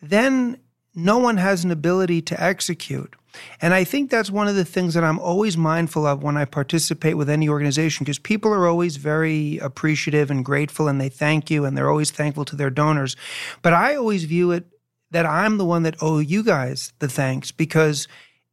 then 0.00 0.58
no 0.94 1.18
one 1.18 1.36
has 1.36 1.64
an 1.64 1.70
ability 1.70 2.20
to 2.22 2.42
execute. 2.42 3.14
And 3.60 3.72
I 3.74 3.84
think 3.84 4.10
that's 4.10 4.30
one 4.30 4.48
of 4.48 4.54
the 4.54 4.64
things 4.64 4.94
that 4.94 5.04
I'm 5.04 5.18
always 5.18 5.56
mindful 5.56 6.06
of 6.06 6.22
when 6.22 6.36
I 6.36 6.44
participate 6.44 7.16
with 7.16 7.30
any 7.30 7.48
organization 7.48 8.04
because 8.04 8.18
people 8.18 8.52
are 8.52 8.66
always 8.66 8.96
very 8.96 9.58
appreciative 9.58 10.30
and 10.30 10.44
grateful 10.44 10.88
and 10.88 11.00
they 11.00 11.08
thank 11.08 11.50
you 11.50 11.64
and 11.64 11.76
they're 11.76 11.90
always 11.90 12.10
thankful 12.10 12.44
to 12.46 12.56
their 12.56 12.70
donors. 12.70 13.16
But 13.62 13.72
I 13.72 13.96
always 13.96 14.24
view 14.24 14.50
it 14.50 14.66
that 15.10 15.26
I'm 15.26 15.58
the 15.58 15.64
one 15.64 15.82
that 15.82 15.96
owe 16.00 16.18
you 16.18 16.42
guys 16.42 16.92
the 16.98 17.08
thanks 17.08 17.52
because 17.52 18.08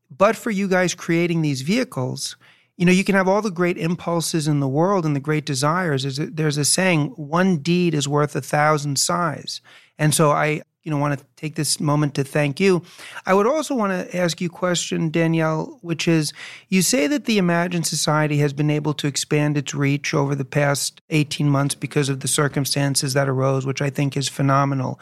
but 0.09 0.35
for 0.35 0.49
you 0.51 0.67
guys 0.67 0.95
creating 0.95 1.41
these 1.41 1.61
vehicles, 1.61 2.35
you 2.77 2.85
know, 2.85 2.91
you 2.91 3.03
can 3.03 3.15
have 3.15 3.27
all 3.27 3.41
the 3.41 3.51
great 3.51 3.77
impulses 3.77 4.47
in 4.47 4.59
the 4.59 4.67
world 4.67 5.05
and 5.05 5.15
the 5.15 5.19
great 5.19 5.45
desires. 5.45 6.03
There's 6.03 6.19
a, 6.19 6.25
there's 6.27 6.57
a 6.57 6.65
saying, 6.65 7.09
one 7.09 7.57
deed 7.57 7.93
is 7.93 8.07
worth 8.07 8.35
a 8.35 8.41
thousand 8.41 8.97
sighs. 8.97 9.61
And 9.97 10.15
so 10.15 10.31
I, 10.31 10.61
you 10.89 10.95
know, 10.95 10.99
want 10.99 11.19
to 11.19 11.25
take 11.35 11.53
this 11.53 11.79
moment 11.79 12.15
to 12.15 12.23
thank 12.23 12.59
you. 12.59 12.81
I 13.27 13.35
would 13.35 13.45
also 13.45 13.75
want 13.75 13.91
to 13.93 14.17
ask 14.17 14.41
you 14.41 14.47
a 14.47 14.51
question, 14.51 15.11
Danielle, 15.11 15.77
which 15.83 16.07
is 16.07 16.33
you 16.67 16.81
say 16.81 17.05
that 17.05 17.25
the 17.25 17.37
Imagine 17.37 17.83
Society 17.83 18.39
has 18.39 18.53
been 18.53 18.71
able 18.71 18.95
to 18.95 19.05
expand 19.05 19.55
its 19.55 19.75
reach 19.75 20.15
over 20.15 20.33
the 20.33 20.43
past 20.43 21.01
18 21.11 21.47
months 21.47 21.75
because 21.75 22.09
of 22.09 22.21
the 22.21 22.27
circumstances 22.27 23.13
that 23.13 23.29
arose, 23.29 23.67
which 23.67 23.83
I 23.83 23.91
think 23.91 24.17
is 24.17 24.27
phenomenal. 24.27 24.99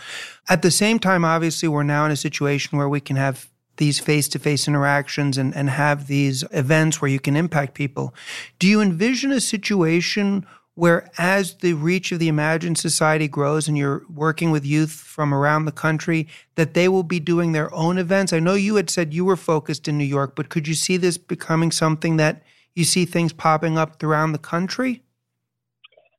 At 0.50 0.62
the 0.62 0.71
same 0.71 1.00
time, 1.00 1.23
obviously, 1.23 1.69
we're 1.69 1.84
now 1.84 2.04
in 2.04 2.12
a 2.12 2.17
situation 2.17 2.78
where 2.78 2.89
we 2.89 3.00
can 3.00 3.15
have 3.15 3.47
these 3.78 3.97
face 3.97 4.28
to 4.28 4.39
face 4.39 4.67
interactions 4.67 5.38
and, 5.38 5.56
and 5.56 5.69
have 5.69 6.08
these 6.08 6.43
events 6.52 7.02
where 7.02 7.10
you 7.10 7.21
can 7.21 7.38
impact 7.38 7.76
people. 7.76 8.13
Do 8.60 8.67
you 8.67 8.82
envision 8.82 9.32
a 9.32 9.39
situation 9.39 10.45
where, 10.78 11.10
as 11.18 11.56
the 11.56 11.74
reach 11.74 12.12
of 12.12 12.20
the 12.20 12.28
Imagine 12.28 12.76
Society 12.76 13.28
grows 13.28 13.68
and 13.68 13.76
you're 13.76 14.04
working 14.13 14.52
with 14.52 14.63
youth 14.63 14.92
from 14.92 15.34
around 15.34 15.66
the 15.66 15.72
country, 15.72 16.28
that 16.54 16.76
they 16.76 16.88
will 16.88 17.02
be 17.02 17.20
doing 17.20 17.52
their 17.52 17.74
own 17.74 17.98
events? 17.98 18.32
I 18.32 18.40
know 18.40 18.54
you 18.54 18.76
had 18.76 18.92
said 18.92 19.12
you 19.12 19.26
were 19.26 19.36
focused 19.36 19.88
in 19.88 19.98
New 19.98 20.04
York, 20.04 20.36
but 20.36 20.50
could 20.50 20.68
you 20.68 20.76
see 20.76 20.96
this 20.96 21.18
becoming 21.18 21.72
something 21.72 22.18
that 22.18 22.44
you 22.76 22.84
see 22.84 23.06
things 23.06 23.34
popping 23.34 23.76
up 23.76 24.04
around 24.04 24.34
the 24.34 24.38
country? 24.38 25.02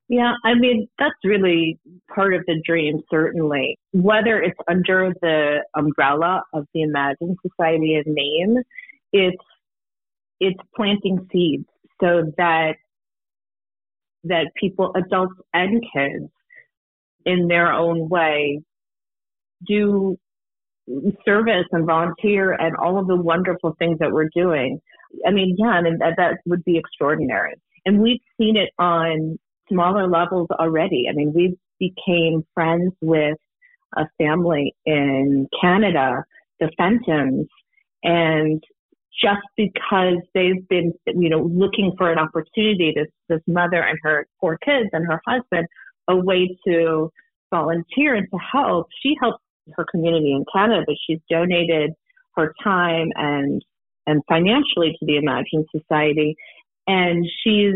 Yeah, 0.09 0.33
I 0.45 0.55
mean, 0.55 0.89
that's 0.99 1.15
really 1.23 1.79
part 2.13 2.35
of 2.35 2.45
the 2.47 2.61
dream, 2.67 3.01
certainly. 3.09 3.79
Whether 3.93 4.43
it's 4.43 4.59
under 4.67 5.13
the 5.23 5.59
umbrella 5.77 6.43
of 6.53 6.67
the 6.75 6.83
Imagine 6.83 7.37
Society 7.47 7.95
of 7.95 8.07
name, 8.09 8.57
it's, 9.13 9.37
it's 10.41 10.59
planting 10.75 11.29
seeds 11.31 11.69
so 12.01 12.33
that, 12.39 12.75
that 14.25 14.53
people, 14.57 14.93
adults 14.97 15.35
and 15.53 15.83
kids, 15.93 16.31
in 17.25 17.49
their 17.49 17.73
own 17.73 18.09
way, 18.09 18.61
do 19.67 20.17
service 21.25 21.67
and 21.73 21.87
volunteer 21.87 22.53
and 22.53 22.77
all 22.77 22.99
of 22.99 23.07
the 23.07 23.17
wonderful 23.17 23.75
things 23.79 23.99
that 23.99 24.13
we're 24.13 24.31
doing. 24.35 24.81
I 25.27 25.31
mean, 25.31 25.57
yeah, 25.59 25.69
I 25.69 25.83
mean, 25.83 25.99
that, 25.99 26.15
that 26.17 26.39
would 26.47 26.65
be 26.65 26.79
extraordinary. 26.79 27.55
And 27.85 28.01
we've 28.01 28.21
seen 28.39 28.57
it 28.57 28.71
on 28.79 29.39
smaller 29.71 30.09
levels 30.09 30.49
already. 30.51 31.07
I 31.11 31.15
mean, 31.15 31.33
we 31.35 31.57
became 31.79 32.45
friends 32.55 32.93
with 33.01 33.37
a 33.97 34.07
family 34.19 34.75
in 34.85 35.49
Canada, 35.61 36.25
the 36.61 36.71
Fentons, 36.79 37.47
and 38.03 38.63
just 39.21 39.43
because 39.57 40.17
they've 40.35 40.67
been, 40.69 40.93
you 41.07 41.29
know, 41.29 41.43
looking 41.43 41.93
for 41.99 42.11
an 42.11 42.19
opportunity, 42.19 42.93
this, 42.95 43.09
this 43.29 43.41
mother 43.47 43.83
and 43.83 43.99
her 44.03 44.27
four 44.41 44.59
kids 44.65 44.89
and 44.93 45.07
her 45.07 45.21
husband, 45.27 45.67
a 46.09 46.17
way 46.17 46.57
to 46.67 47.11
volunteer 47.51 48.15
and 48.15 48.27
to 48.31 48.39
help. 48.39 48.87
She 49.03 49.15
helps 49.21 49.43
her 49.77 49.85
community 49.91 50.33
in 50.33 50.45
Canada, 50.53 50.83
but 50.87 50.97
she's 51.07 51.19
donated 51.31 51.93
her 52.37 52.55
time 52.63 53.09
and 53.17 53.63
and 54.07 54.23
financially 54.27 54.97
to 54.99 55.07
the 55.07 55.17
Imagine 55.17 55.67
Society. 55.71 56.35
And 56.87 57.27
she's 57.45 57.75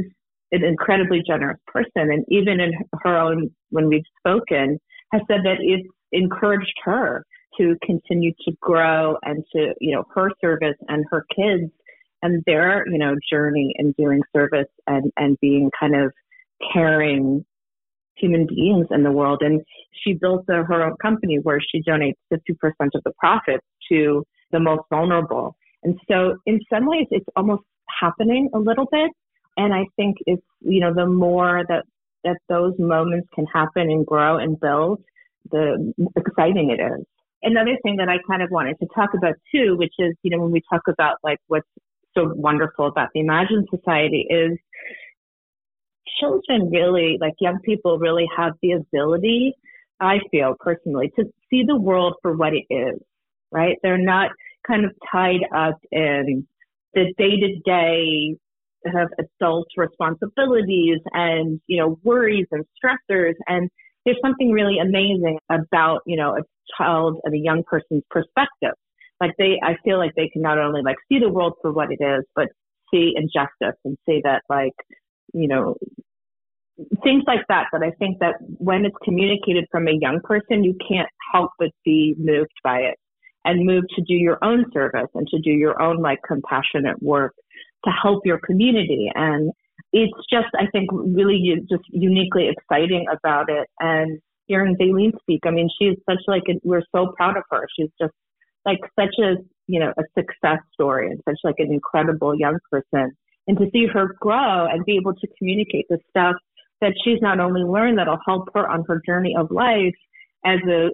an 0.51 0.65
incredibly 0.65 1.23
generous 1.27 1.59
person. 1.67 2.11
And 2.11 2.25
even 2.29 2.59
in 2.59 2.73
her 3.03 3.19
own, 3.19 3.51
when 3.69 3.89
we've 3.89 4.05
spoken, 4.19 4.79
has 5.13 5.21
said 5.31 5.41
that 5.45 5.59
it's 5.61 5.87
encouraged 6.13 6.73
her 6.85 7.27
to 7.59 7.77
continue 7.85 8.33
to 8.47 8.53
grow 8.61 9.17
and 9.23 9.45
to, 9.55 9.75
you 9.81 9.95
know, 9.95 10.05
her 10.15 10.31
service 10.41 10.77
and 10.89 11.05
her 11.11 11.25
kids 11.35 11.71
and 12.23 12.43
their, 12.47 12.85
you 12.89 12.99
know, 12.99 13.15
journey 13.31 13.75
in 13.77 13.93
doing 13.93 14.21
service 14.35 14.69
and, 14.87 15.13
and 15.17 15.39
being 15.41 15.71
kind 15.79 15.97
of 15.97 16.13
caring 16.73 17.45
human 18.17 18.47
beings 18.47 18.87
in 18.91 19.03
the 19.03 19.11
world. 19.11 19.43
And 19.43 19.63
she 19.93 20.15
built 20.15 20.45
a, 20.49 20.63
her 20.65 20.83
own 20.85 20.97
company 21.03 21.39
where 21.43 21.61
she 21.61 21.83
donates 21.83 22.15
50% 22.33 22.39
of 22.95 23.03
the 23.05 23.13
profits 23.19 23.65
to 23.91 24.25
the 24.53 24.61
most 24.61 24.83
vulnerable. 24.91 25.57
And 25.83 25.99
so 26.09 26.37
in 26.47 26.61
some 26.73 26.87
ways, 26.87 27.07
it's 27.11 27.27
almost 27.35 27.63
happening 28.01 28.49
a 28.55 28.59
little 28.59 28.87
bit 28.91 29.11
and 29.57 29.75
I 29.75 29.85
think 29.97 30.17
it's, 30.27 30.43
you 30.61 30.81
know, 30.81 30.95
the 30.95 31.07
more 31.07 31.65
that, 31.69 31.85
that 32.25 32.39
those 32.49 32.75
moments 32.79 33.29
can 33.35 33.47
happen 33.47 33.91
and 33.91 34.07
grow 34.07 34.39
and 34.39 34.59
build, 34.59 35.03
the 35.51 35.93
exciting 36.17 36.71
it 36.71 36.81
is. 36.81 37.05
Another 37.43 37.77
thing 37.83 37.97
that 37.97 38.09
I 38.09 38.17
kind 38.29 38.43
of 38.43 38.51
wanted 38.51 38.79
to 38.81 38.87
talk 38.95 39.11
about 39.17 39.35
too, 39.53 39.77
which 39.77 39.95
is, 39.99 40.15
you 40.23 40.31
know, 40.31 40.43
when 40.43 40.53
we 40.53 40.63
talk 40.71 40.83
about 40.89 41.17
like 41.23 41.39
what's 41.49 41.67
so 42.15 42.33
wonderful 42.35 42.87
about 42.87 43.09
the 43.15 43.21
Imagine 43.21 43.67
Society 43.75 44.27
is 44.29 44.59
children 46.21 46.71
really, 46.71 47.19
like 47.21 47.35
young 47.41 47.59
people 47.65 47.99
really 47.99 48.27
have 48.37 48.53
the 48.63 48.73
ability, 48.73 49.55
I 50.01 50.19
feel 50.31 50.55
personally, 50.61 51.13
to 51.19 51.25
see 51.51 51.65
the 51.67 51.77
world 51.77 52.15
for 52.23 52.37
what 52.37 52.53
it 52.55 52.65
is, 52.71 53.01
right? 53.51 53.77
They're 53.83 53.99
not 53.99 54.31
kind 54.67 54.85
of 54.85 54.93
tied 55.11 55.41
up 55.55 55.79
in 55.91 56.47
the 56.95 57.13
day 57.17 57.41
to 57.41 57.59
day 57.65 58.37
have 58.87 59.09
adult 59.19 59.69
responsibilities 59.77 60.99
and, 61.13 61.61
you 61.67 61.79
know, 61.79 61.99
worries 62.03 62.47
and 62.51 62.65
stressors. 62.83 63.35
And 63.47 63.71
there's 64.05 64.19
something 64.23 64.51
really 64.51 64.79
amazing 64.79 65.39
about, 65.51 66.01
you 66.07 66.17
know, 66.17 66.37
a 66.37 66.43
child 66.77 67.19
and 67.25 67.35
a 67.35 67.39
young 67.39 67.63
person's 67.65 68.03
perspective. 68.11 68.75
Like 69.21 69.33
they, 69.39 69.61
I 69.63 69.77
feel 69.85 69.99
like 69.99 70.13
they 70.17 70.29
can 70.29 70.43
not 70.43 70.59
only 70.59 70.83
like 70.83 70.97
see 71.09 71.19
the 71.19 71.29
world 71.29 71.55
for 71.63 71.73
what 71.73 71.89
it 71.93 72.03
is, 72.03 72.25
but 72.35 72.49
see 72.93 73.15
injustice 73.17 73.79
and 73.85 73.97
see 74.07 74.21
that 74.25 74.43
like, 74.49 74.75
you 75.33 75.47
know, 75.49 75.77
things 77.05 77.23
like 77.27 77.47
that. 77.49 77.67
But 77.71 77.83
I 77.83 77.91
think 77.99 78.19
that 78.19 78.35
when 78.59 78.85
it's 78.85 78.97
communicated 79.05 79.67
from 79.71 79.87
a 79.87 79.93
young 79.93 80.21
person, 80.25 80.65
you 80.65 80.75
can't 80.89 81.09
help 81.33 81.51
but 81.59 81.71
be 81.85 82.15
moved 82.19 82.53
by 82.65 82.79
it 82.79 82.97
and 83.45 83.67
move 83.67 83.85
to 83.97 84.03
do 84.03 84.15
your 84.15 84.39
own 84.43 84.65
service 84.73 85.09
and 85.15 85.27
to 85.29 85.39
do 85.41 85.51
your 85.51 85.81
own 85.81 86.01
like 86.01 86.19
compassionate 86.27 87.03
work 87.03 87.35
to 87.85 87.91
help 87.91 88.25
your 88.25 88.39
community. 88.39 89.11
And 89.15 89.53
it's 89.93 90.13
just, 90.31 90.49
I 90.59 90.67
think, 90.73 90.91
really 90.93 91.61
just 91.69 91.85
uniquely 91.89 92.49
exciting 92.49 93.07
about 93.13 93.51
it. 93.51 93.69
And 93.81 94.21
hearing 94.47 94.77
Dayelin 94.77 95.19
speak, 95.21 95.41
I 95.45 95.51
mean, 95.51 95.69
she's 95.79 95.97
such 96.09 96.21
like, 96.27 96.43
a, 96.49 96.55
we're 96.63 96.83
so 96.95 97.13
proud 97.17 97.37
of 97.37 97.45
her. 97.51 97.67
She's 97.79 97.91
just 98.01 98.15
like 98.65 98.79
such 98.99 99.15
a, 99.19 99.37
you 99.67 99.81
know, 99.81 99.93
a 99.99 100.03
success 100.19 100.61
story 100.73 101.11
and 101.11 101.21
such 101.29 101.39
like 101.45 101.57
an 101.59 101.73
incredible 101.73 102.35
young 102.39 102.59
person. 102.71 103.13
And 103.47 103.59
to 103.59 103.67
see 103.73 103.87
her 103.87 104.15
grow 104.21 104.67
and 104.67 104.85
be 104.85 104.97
able 104.97 105.15
to 105.15 105.27
communicate 105.39 105.87
the 105.89 105.99
stuff 106.11 106.37
that 106.81 106.95
she's 107.05 107.21
not 107.21 107.41
only 107.41 107.63
learned 107.63 107.99
that'll 107.99 108.19
help 108.27 108.49
her 108.55 108.69
on 108.69 108.85
her 108.89 109.01
journey 109.05 109.35
of 109.37 109.51
life 109.51 109.95
as 110.45 110.59
a, 110.69 110.91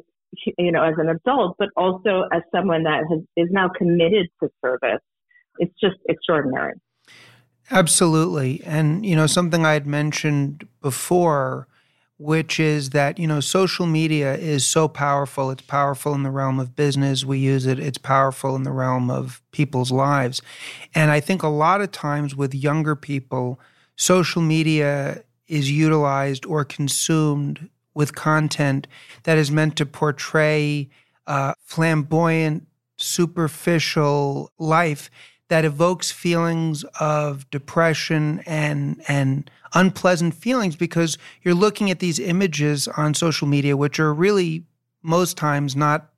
you 0.58 0.72
know, 0.72 0.82
as 0.82 0.94
an 0.98 1.08
adult, 1.08 1.56
but 1.58 1.68
also 1.76 2.24
as 2.32 2.42
someone 2.54 2.82
that 2.84 3.04
has, 3.10 3.20
is 3.36 3.48
now 3.50 3.68
committed 3.78 4.28
to 4.42 4.50
service 4.64 5.00
it's 5.58 5.74
just 5.80 5.96
extraordinary. 6.08 6.74
Absolutely. 7.70 8.62
And, 8.64 9.04
you 9.04 9.14
know, 9.14 9.26
something 9.26 9.64
I 9.66 9.72
had 9.74 9.86
mentioned 9.86 10.66
before, 10.80 11.68
which 12.16 12.58
is 12.58 12.90
that, 12.90 13.18
you 13.18 13.26
know, 13.26 13.40
social 13.40 13.86
media 13.86 14.34
is 14.36 14.64
so 14.64 14.88
powerful. 14.88 15.50
It's 15.50 15.62
powerful 15.62 16.14
in 16.14 16.22
the 16.22 16.30
realm 16.30 16.58
of 16.58 16.74
business. 16.74 17.24
We 17.24 17.38
use 17.38 17.66
it, 17.66 17.78
it's 17.78 17.98
powerful 17.98 18.56
in 18.56 18.62
the 18.62 18.72
realm 18.72 19.10
of 19.10 19.42
people's 19.52 19.92
lives. 19.92 20.40
And 20.94 21.10
I 21.10 21.20
think 21.20 21.42
a 21.42 21.48
lot 21.48 21.80
of 21.80 21.92
times 21.92 22.34
with 22.34 22.54
younger 22.54 22.96
people, 22.96 23.60
social 23.96 24.40
media 24.42 25.22
is 25.46 25.70
utilized 25.70 26.46
or 26.46 26.64
consumed 26.64 27.68
with 27.94 28.14
content 28.14 28.86
that 29.24 29.36
is 29.38 29.50
meant 29.50 29.76
to 29.76 29.86
portray 29.86 30.88
a 31.26 31.54
flamboyant, 31.64 32.66
superficial 32.96 34.50
life 34.58 35.10
that 35.48 35.64
evokes 35.64 36.10
feelings 36.10 36.84
of 37.00 37.50
depression 37.50 38.42
and 38.46 39.02
and 39.08 39.50
unpleasant 39.74 40.34
feelings 40.34 40.76
because 40.76 41.18
you're 41.42 41.54
looking 41.54 41.90
at 41.90 41.98
these 41.98 42.18
images 42.18 42.88
on 42.88 43.14
social 43.14 43.46
media 43.46 43.76
which 43.76 43.98
are 44.00 44.14
really 44.14 44.64
most 45.02 45.36
times 45.36 45.74
not 45.74 46.10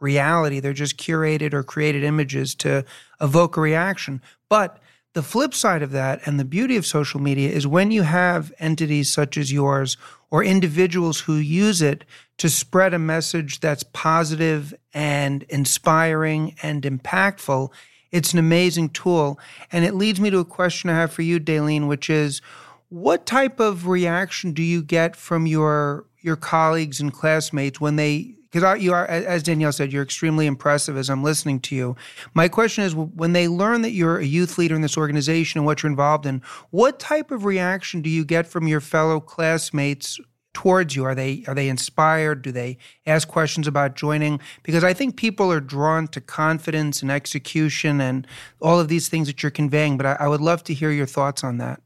reality. 0.00 0.60
They're 0.60 0.72
just 0.72 0.96
curated 0.96 1.52
or 1.52 1.62
created 1.62 2.04
images 2.04 2.54
to 2.56 2.84
evoke 3.20 3.56
a 3.56 3.60
reaction. 3.60 4.22
But 4.48 4.78
the 5.14 5.22
flip 5.22 5.54
side 5.54 5.82
of 5.82 5.90
that 5.92 6.20
and 6.26 6.38
the 6.38 6.44
beauty 6.44 6.76
of 6.76 6.86
social 6.86 7.20
media 7.20 7.50
is 7.50 7.66
when 7.66 7.90
you 7.90 8.02
have 8.02 8.52
entities 8.58 9.12
such 9.12 9.36
as 9.36 9.52
yours 9.52 9.96
or 10.30 10.44
individuals 10.44 11.20
who 11.20 11.34
use 11.34 11.82
it 11.82 12.04
to 12.36 12.48
spread 12.48 12.94
a 12.94 12.98
message 12.98 13.60
that's 13.60 13.82
positive 13.82 14.74
and 14.94 15.42
inspiring 15.44 16.54
and 16.62 16.82
impactful 16.82 17.70
it's 18.12 18.32
an 18.32 18.38
amazing 18.38 18.90
tool. 18.90 19.38
And 19.72 19.84
it 19.84 19.94
leads 19.94 20.20
me 20.20 20.30
to 20.30 20.38
a 20.38 20.44
question 20.44 20.90
I 20.90 20.94
have 20.94 21.12
for 21.12 21.22
you, 21.22 21.38
Dayelin, 21.38 21.88
which 21.88 22.08
is 22.10 22.40
what 22.88 23.26
type 23.26 23.60
of 23.60 23.86
reaction 23.86 24.52
do 24.52 24.62
you 24.62 24.82
get 24.82 25.16
from 25.16 25.46
your 25.46 26.06
your 26.20 26.36
colleagues 26.36 27.00
and 27.00 27.12
classmates 27.12 27.80
when 27.80 27.96
they 27.96 28.34
because 28.50 28.82
you 28.82 28.94
are, 28.94 29.06
as 29.06 29.42
Danielle 29.42 29.72
said, 29.72 29.92
you're 29.92 30.02
extremely 30.02 30.46
impressive 30.46 30.96
as 30.96 31.10
I'm 31.10 31.22
listening 31.22 31.60
to 31.60 31.76
you. 31.76 31.96
My 32.32 32.48
question 32.48 32.82
is 32.82 32.94
when 32.94 33.34
they 33.34 33.46
learn 33.46 33.82
that 33.82 33.90
you're 33.90 34.18
a 34.18 34.24
youth 34.24 34.56
leader 34.56 34.74
in 34.74 34.80
this 34.80 34.96
organization 34.96 35.58
and 35.58 35.66
what 35.66 35.82
you're 35.82 35.90
involved 35.90 36.24
in, 36.24 36.40
what 36.70 36.98
type 36.98 37.30
of 37.30 37.44
reaction 37.44 38.00
do 38.00 38.08
you 38.08 38.24
get 38.24 38.46
from 38.46 38.66
your 38.66 38.80
fellow 38.80 39.20
classmates 39.20 40.18
towards 40.54 40.96
you? 40.96 41.04
Are 41.04 41.14
they 41.14 41.44
are 41.46 41.54
they 41.54 41.68
inspired? 41.68 42.42
Do 42.42 42.52
they 42.52 42.78
ask 43.06 43.28
questions 43.28 43.66
about 43.66 43.96
joining? 43.96 44.40
Because 44.62 44.84
I 44.84 44.92
think 44.92 45.16
people 45.16 45.52
are 45.52 45.60
drawn 45.60 46.08
to 46.08 46.20
confidence 46.20 47.02
and 47.02 47.10
execution 47.10 48.00
and 48.00 48.26
all 48.60 48.80
of 48.80 48.88
these 48.88 49.08
things 49.08 49.26
that 49.28 49.42
you're 49.42 49.50
conveying. 49.50 49.96
But 49.96 50.06
I, 50.06 50.16
I 50.20 50.28
would 50.28 50.40
love 50.40 50.64
to 50.64 50.74
hear 50.74 50.90
your 50.90 51.06
thoughts 51.06 51.44
on 51.44 51.58
that 51.58 51.80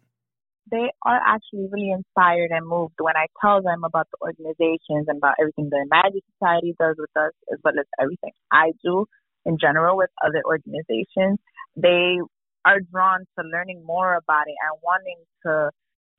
they 0.73 0.91
are 1.05 1.21
actually 1.27 1.69
really 1.71 1.91
inspired 1.91 2.51
and 2.51 2.67
moved 2.67 2.95
when 2.99 3.15
I 3.15 3.27
tell 3.41 3.63
them 3.63 3.85
about 3.85 4.09
the 4.11 4.27
organizations 4.27 5.07
and 5.07 5.19
about 5.19 5.35
everything 5.39 5.69
the 5.69 5.85
Imagine 5.85 6.23
Society 6.33 6.75
does 6.81 6.97
with 6.99 7.15
us, 7.15 7.33
as 7.53 7.59
well 7.63 7.75
as 7.79 7.85
everything 8.01 8.33
I 8.51 8.73
do 8.83 9.07
in 9.45 9.59
general 9.61 9.99
with 9.99 10.09
other 10.25 10.43
organizations. 10.47 11.39
They 11.77 12.19
are 12.65 12.81
drawn 12.81 13.27
to 13.39 13.45
learning 13.45 13.85
more 13.85 14.15
about 14.15 14.47
it 14.47 14.57
and 14.65 14.81
wanting 14.83 15.21
to 15.45 15.71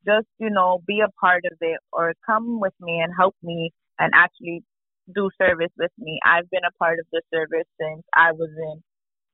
just, 0.05 0.27
you 0.39 0.49
know, 0.49 0.81
be 0.87 1.01
a 1.01 1.11
part 1.19 1.43
of 1.51 1.57
it 1.61 1.79
or 1.91 2.13
come 2.25 2.59
with 2.59 2.73
me 2.79 2.99
and 2.99 3.13
help 3.17 3.35
me 3.43 3.71
and 3.99 4.11
actually 4.15 4.63
do 5.13 5.29
service 5.41 5.71
with 5.77 5.91
me. 5.97 6.19
I've 6.25 6.49
been 6.49 6.65
a 6.67 6.77
part 6.77 6.99
of 6.99 7.05
the 7.11 7.21
service 7.33 7.67
since 7.79 8.03
I 8.13 8.31
was 8.31 8.49
in 8.57 8.81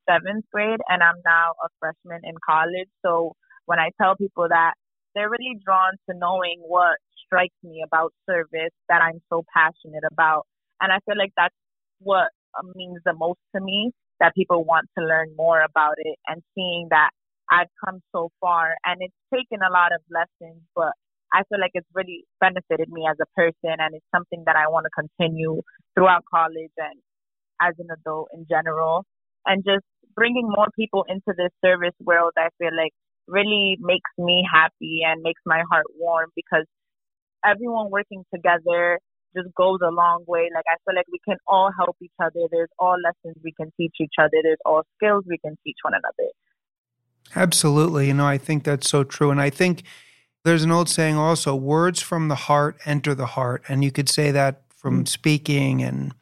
seventh 0.10 0.46
grade 0.52 0.80
and 0.88 1.04
I'm 1.04 1.22
now 1.26 1.52
a 1.64 1.70
freshman 1.80 2.22
in 2.24 2.36
college. 2.48 2.90
So 3.06 3.34
when 3.66 3.80
I 3.80 3.92
tell 4.02 4.16
people 4.16 4.48
that 4.50 4.74
they're 5.16 5.30
really 5.30 5.60
drawn 5.64 5.94
to 6.10 6.18
knowing 6.18 6.62
what 6.66 6.98
strikes 7.26 7.56
me 7.64 7.84
about 7.86 8.14
service 8.28 8.74
that 8.90 9.02
I'm 9.02 9.22
so 9.30 9.44
passionate 9.54 10.04
about. 10.12 10.46
And 10.82 10.92
I 10.92 11.00
feel 11.06 11.18
like 11.18 11.34
that's 11.38 11.56
what 12.00 12.30
means 12.76 13.00
the 13.06 13.14
most 13.14 13.40
to 13.56 13.62
me 13.62 13.92
that 14.20 14.34
people 14.36 14.64
want 14.66 14.88
to 14.98 15.06
learn 15.06 15.30
more 15.36 15.62
about 15.62 15.96
it 15.98 16.18
and 16.28 16.42
seeing 16.56 16.88
that 16.90 17.10
I've 17.52 17.72
come 17.84 18.02
so 18.12 18.30
far 18.40 18.76
and 18.86 19.02
it's 19.02 19.16
taken 19.34 19.60
a 19.66 19.72
lot 19.72 19.92
of 19.94 20.02
lessons, 20.10 20.62
but 20.76 20.94
I 21.34 21.44
feel 21.50 21.60
like 21.60 21.72
it's 21.74 21.88
really 21.94 22.26
benefited 22.40 22.90
me 22.90 23.06
as 23.10 23.18
a 23.22 23.30
person 23.36 23.78
and 23.78 23.96
it's 23.96 24.06
something 24.14 24.44
that 24.46 24.56
I 24.56 24.68
want 24.70 24.86
to 24.86 24.94
continue 24.94 25.62
throughout 25.96 26.24
college 26.32 26.74
and 26.78 27.00
as 27.62 27.74
an 27.80 27.88
adult 27.94 28.30
in 28.34 28.46
general. 28.50 29.06
And 29.46 29.64
just 29.64 29.86
bringing 30.16 30.50
more 30.50 30.68
people 30.76 31.06
into 31.08 31.34
this 31.38 31.52
service 31.64 31.96
world, 32.02 32.34
I 32.38 32.50
feel 32.58 32.76
like 32.76 32.94
really 33.28 33.78
makes 33.80 34.10
me 34.18 34.44
happy 34.52 35.02
and 35.06 35.22
makes 35.22 35.42
my 35.46 35.64
heart 35.70 35.86
warm 35.98 36.30
because 36.36 36.66
everyone 37.46 37.92
working 37.92 38.26
together 38.34 39.00
just 39.36 39.54
goes 39.56 39.80
a 39.84 39.92
long 39.92 40.24
way. 40.28 40.50
Like 40.54 40.66
I 40.68 40.78
feel 40.86 40.96
like 40.96 41.06
we 41.12 41.20
can 41.28 41.38
all 41.48 41.70
help 41.78 41.96
each 42.02 42.18
other. 42.22 42.50
There's 42.52 42.74
all 42.80 42.98
lessons 42.98 43.38
we 43.44 43.54
can 43.54 43.72
teach 43.78 43.96
each 44.02 44.18
other. 44.20 44.42
There's 44.44 44.62
all 44.66 44.84
skills 44.98 45.24
we 45.28 45.38
can 45.38 45.56
teach 45.64 45.78
one 45.84 45.94
another. 45.94 46.30
Absolutely. 47.36 48.08
You 48.08 48.14
know, 48.14 48.26
I 48.26 48.38
think 48.38 48.64
that's 48.64 48.90
so 48.90 49.04
true. 49.04 49.32
And 49.32 49.40
I 49.40 49.50
think 49.50 49.84
there's 50.44 50.64
an 50.64 50.72
old 50.72 50.90
saying 50.90 51.16
also 51.16 51.56
words 51.56 52.02
from 52.02 52.28
the 52.28 52.36
heart 52.36 52.78
enter 52.86 53.14
the 53.14 53.28
heart. 53.28 53.64
And 53.68 53.84
you 53.84 53.92
could 53.92 54.10
say 54.10 54.32
that 54.32 54.62
from 54.76 54.98
mm-hmm. 54.98 55.06
speaking 55.06 55.84
and 55.84 56.14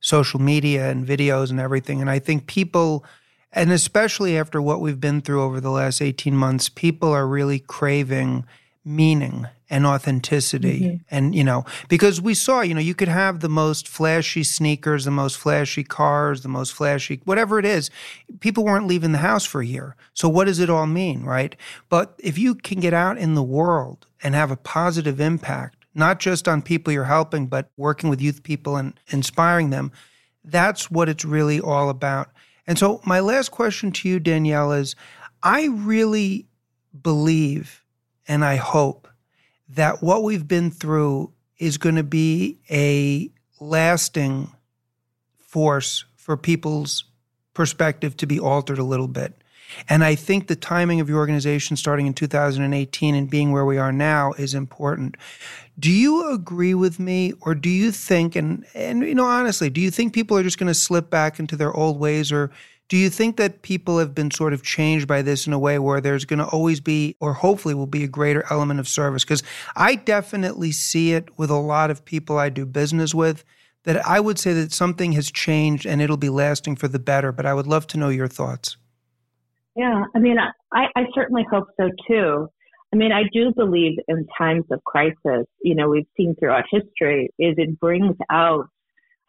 social 0.00 0.40
media 0.40 0.90
and 0.90 1.06
videos 1.06 1.50
and 1.50 1.60
everything. 1.60 2.00
And 2.00 2.08
I 2.08 2.18
think 2.18 2.46
people 2.46 3.04
and 3.52 3.72
especially 3.72 4.38
after 4.38 4.62
what 4.62 4.80
we've 4.80 5.00
been 5.00 5.20
through 5.20 5.42
over 5.42 5.60
the 5.60 5.70
last 5.70 6.00
18 6.00 6.36
months, 6.36 6.68
people 6.68 7.10
are 7.10 7.26
really 7.26 7.58
craving 7.58 8.44
meaning 8.84 9.46
and 9.68 9.86
authenticity. 9.86 10.80
Mm-hmm. 10.80 10.96
And, 11.10 11.34
you 11.34 11.44
know, 11.44 11.64
because 11.88 12.20
we 12.20 12.34
saw, 12.34 12.60
you 12.60 12.74
know, 12.74 12.80
you 12.80 12.94
could 12.94 13.08
have 13.08 13.40
the 13.40 13.48
most 13.48 13.86
flashy 13.86 14.42
sneakers, 14.42 15.04
the 15.04 15.10
most 15.10 15.36
flashy 15.36 15.84
cars, 15.84 16.42
the 16.42 16.48
most 16.48 16.72
flashy, 16.72 17.20
whatever 17.24 17.58
it 17.58 17.64
is. 17.64 17.90
People 18.40 18.64
weren't 18.64 18.86
leaving 18.86 19.12
the 19.12 19.18
house 19.18 19.44
for 19.44 19.60
a 19.60 19.66
year. 19.66 19.96
So 20.12 20.28
what 20.28 20.46
does 20.46 20.58
it 20.58 20.70
all 20.70 20.86
mean, 20.86 21.24
right? 21.24 21.54
But 21.88 22.14
if 22.18 22.36
you 22.36 22.54
can 22.54 22.80
get 22.80 22.94
out 22.94 23.18
in 23.18 23.34
the 23.34 23.42
world 23.42 24.06
and 24.22 24.34
have 24.34 24.50
a 24.50 24.56
positive 24.56 25.20
impact, 25.20 25.84
not 25.94 26.20
just 26.20 26.48
on 26.48 26.62
people 26.62 26.92
you're 26.92 27.04
helping, 27.04 27.46
but 27.46 27.70
working 27.76 28.10
with 28.10 28.20
youth 28.20 28.42
people 28.42 28.76
and 28.76 28.98
inspiring 29.08 29.70
them, 29.70 29.92
that's 30.44 30.90
what 30.90 31.08
it's 31.08 31.24
really 31.24 31.60
all 31.60 31.90
about. 31.90 32.30
And 32.66 32.78
so, 32.78 33.00
my 33.04 33.20
last 33.20 33.50
question 33.50 33.90
to 33.92 34.08
you, 34.08 34.20
Danielle, 34.20 34.72
is 34.72 34.94
I 35.42 35.66
really 35.66 36.46
believe 37.02 37.79
and 38.28 38.44
I 38.44 38.56
hope 38.56 39.08
that 39.70 40.02
what 40.02 40.22
we've 40.22 40.46
been 40.46 40.70
through 40.70 41.32
is 41.58 41.78
going 41.78 41.96
to 41.96 42.02
be 42.02 42.58
a 42.70 43.30
lasting 43.60 44.50
force 45.38 46.04
for 46.16 46.36
people's 46.36 47.04
perspective 47.54 48.16
to 48.16 48.26
be 48.26 48.40
altered 48.40 48.78
a 48.78 48.84
little 48.84 49.08
bit. 49.08 49.34
And 49.88 50.02
I 50.02 50.14
think 50.14 50.46
the 50.46 50.56
timing 50.56 51.00
of 51.00 51.08
your 51.08 51.18
organization 51.18 51.76
starting 51.76 52.06
in 52.06 52.14
2018 52.14 53.14
and 53.14 53.30
being 53.30 53.52
where 53.52 53.64
we 53.64 53.78
are 53.78 53.92
now 53.92 54.32
is 54.32 54.54
important. 54.54 55.16
Do 55.78 55.90
you 55.90 56.32
agree 56.32 56.74
with 56.74 56.98
me 56.98 57.34
or 57.40 57.54
do 57.54 57.68
you 57.68 57.92
think 57.92 58.36
and 58.36 58.66
and 58.74 59.02
you 59.02 59.14
know 59.14 59.26
honestly, 59.26 59.70
do 59.70 59.80
you 59.80 59.90
think 59.90 60.12
people 60.12 60.36
are 60.36 60.42
just 60.42 60.58
going 60.58 60.66
to 60.66 60.74
slip 60.74 61.10
back 61.10 61.38
into 61.38 61.56
their 61.56 61.72
old 61.72 61.98
ways 61.98 62.32
or 62.32 62.50
do 62.90 62.96
you 62.96 63.08
think 63.08 63.36
that 63.36 63.62
people 63.62 63.98
have 64.00 64.16
been 64.16 64.32
sort 64.32 64.52
of 64.52 64.64
changed 64.64 65.06
by 65.06 65.22
this 65.22 65.46
in 65.46 65.52
a 65.52 65.58
way 65.58 65.78
where 65.78 66.00
there's 66.00 66.24
going 66.24 66.40
to 66.40 66.46
always 66.46 66.80
be, 66.80 67.16
or 67.20 67.32
hopefully 67.32 67.72
will 67.72 67.86
be, 67.86 68.02
a 68.02 68.08
greater 68.08 68.44
element 68.50 68.80
of 68.80 68.88
service? 68.88 69.24
Because 69.24 69.44
I 69.76 69.94
definitely 69.94 70.72
see 70.72 71.12
it 71.12 71.28
with 71.38 71.50
a 71.50 71.54
lot 71.54 71.92
of 71.92 72.04
people 72.04 72.36
I 72.36 72.48
do 72.48 72.66
business 72.66 73.14
with 73.14 73.44
that 73.84 74.04
I 74.04 74.18
would 74.18 74.40
say 74.40 74.52
that 74.54 74.72
something 74.72 75.12
has 75.12 75.30
changed 75.30 75.86
and 75.86 76.02
it'll 76.02 76.16
be 76.16 76.28
lasting 76.28 76.74
for 76.74 76.88
the 76.88 76.98
better. 76.98 77.30
But 77.30 77.46
I 77.46 77.54
would 77.54 77.68
love 77.68 77.86
to 77.88 77.96
know 77.96 78.08
your 78.08 78.26
thoughts. 78.26 78.76
Yeah, 79.76 80.02
I 80.16 80.18
mean, 80.18 80.38
I, 80.72 80.86
I 80.96 81.04
certainly 81.14 81.46
hope 81.48 81.68
so 81.76 81.90
too. 82.08 82.48
I 82.92 82.96
mean, 82.96 83.12
I 83.12 83.22
do 83.32 83.52
believe 83.52 84.00
in 84.08 84.26
times 84.36 84.64
of 84.72 84.82
crisis, 84.82 85.46
you 85.62 85.76
know, 85.76 85.88
we've 85.88 86.08
seen 86.16 86.34
throughout 86.34 86.64
history, 86.68 87.30
is 87.38 87.54
it 87.56 87.78
brings 87.78 88.16
out 88.30 88.68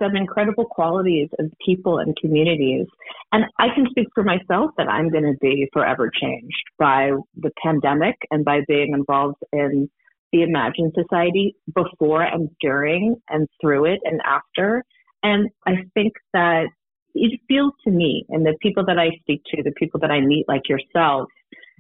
some 0.02 0.16
incredible 0.16 0.66
qualities 0.66 1.30
of 1.40 1.52
people 1.66 2.00
and 2.00 2.16
communities. 2.18 2.88
And 3.32 3.46
I 3.60 3.68
can 3.76 3.86
speak 3.90 4.08
for 4.16 4.24
myself 4.24 4.72
that 4.78 4.88
I'm 4.88 5.10
going 5.10 5.24
to 5.24 5.38
be 5.40 5.70
forever 5.72 6.10
changed 6.10 6.64
by 6.80 7.12
the 7.36 7.52
pandemic 7.64 8.16
and 8.32 8.44
by 8.44 8.62
being 8.68 8.94
involved 8.94 9.38
in 9.54 9.90
the 10.32 10.44
Imagine 10.44 10.92
Society 10.96 11.56
before 11.76 12.24
and 12.24 12.50
during 12.62 13.16
and 13.30 13.48
through 13.62 13.86
it 13.86 14.00
and 14.04 14.22
after. 14.26 14.84
And 15.24 15.50
I 15.68 15.74
think 15.94 16.14
that 16.34 16.66
it 17.14 17.40
feels 17.48 17.74
to 17.84 17.92
me 17.92 18.26
and 18.30 18.46
the 18.46 18.56
people 18.62 18.86
that 18.86 18.98
I 18.98 19.10
speak 19.22 19.42
to, 19.54 19.64
the 19.64 19.74
people 19.78 20.00
that 20.00 20.12
I 20.12 20.22
meet 20.22 20.46
like 20.48 20.70
yourself, 20.70 21.28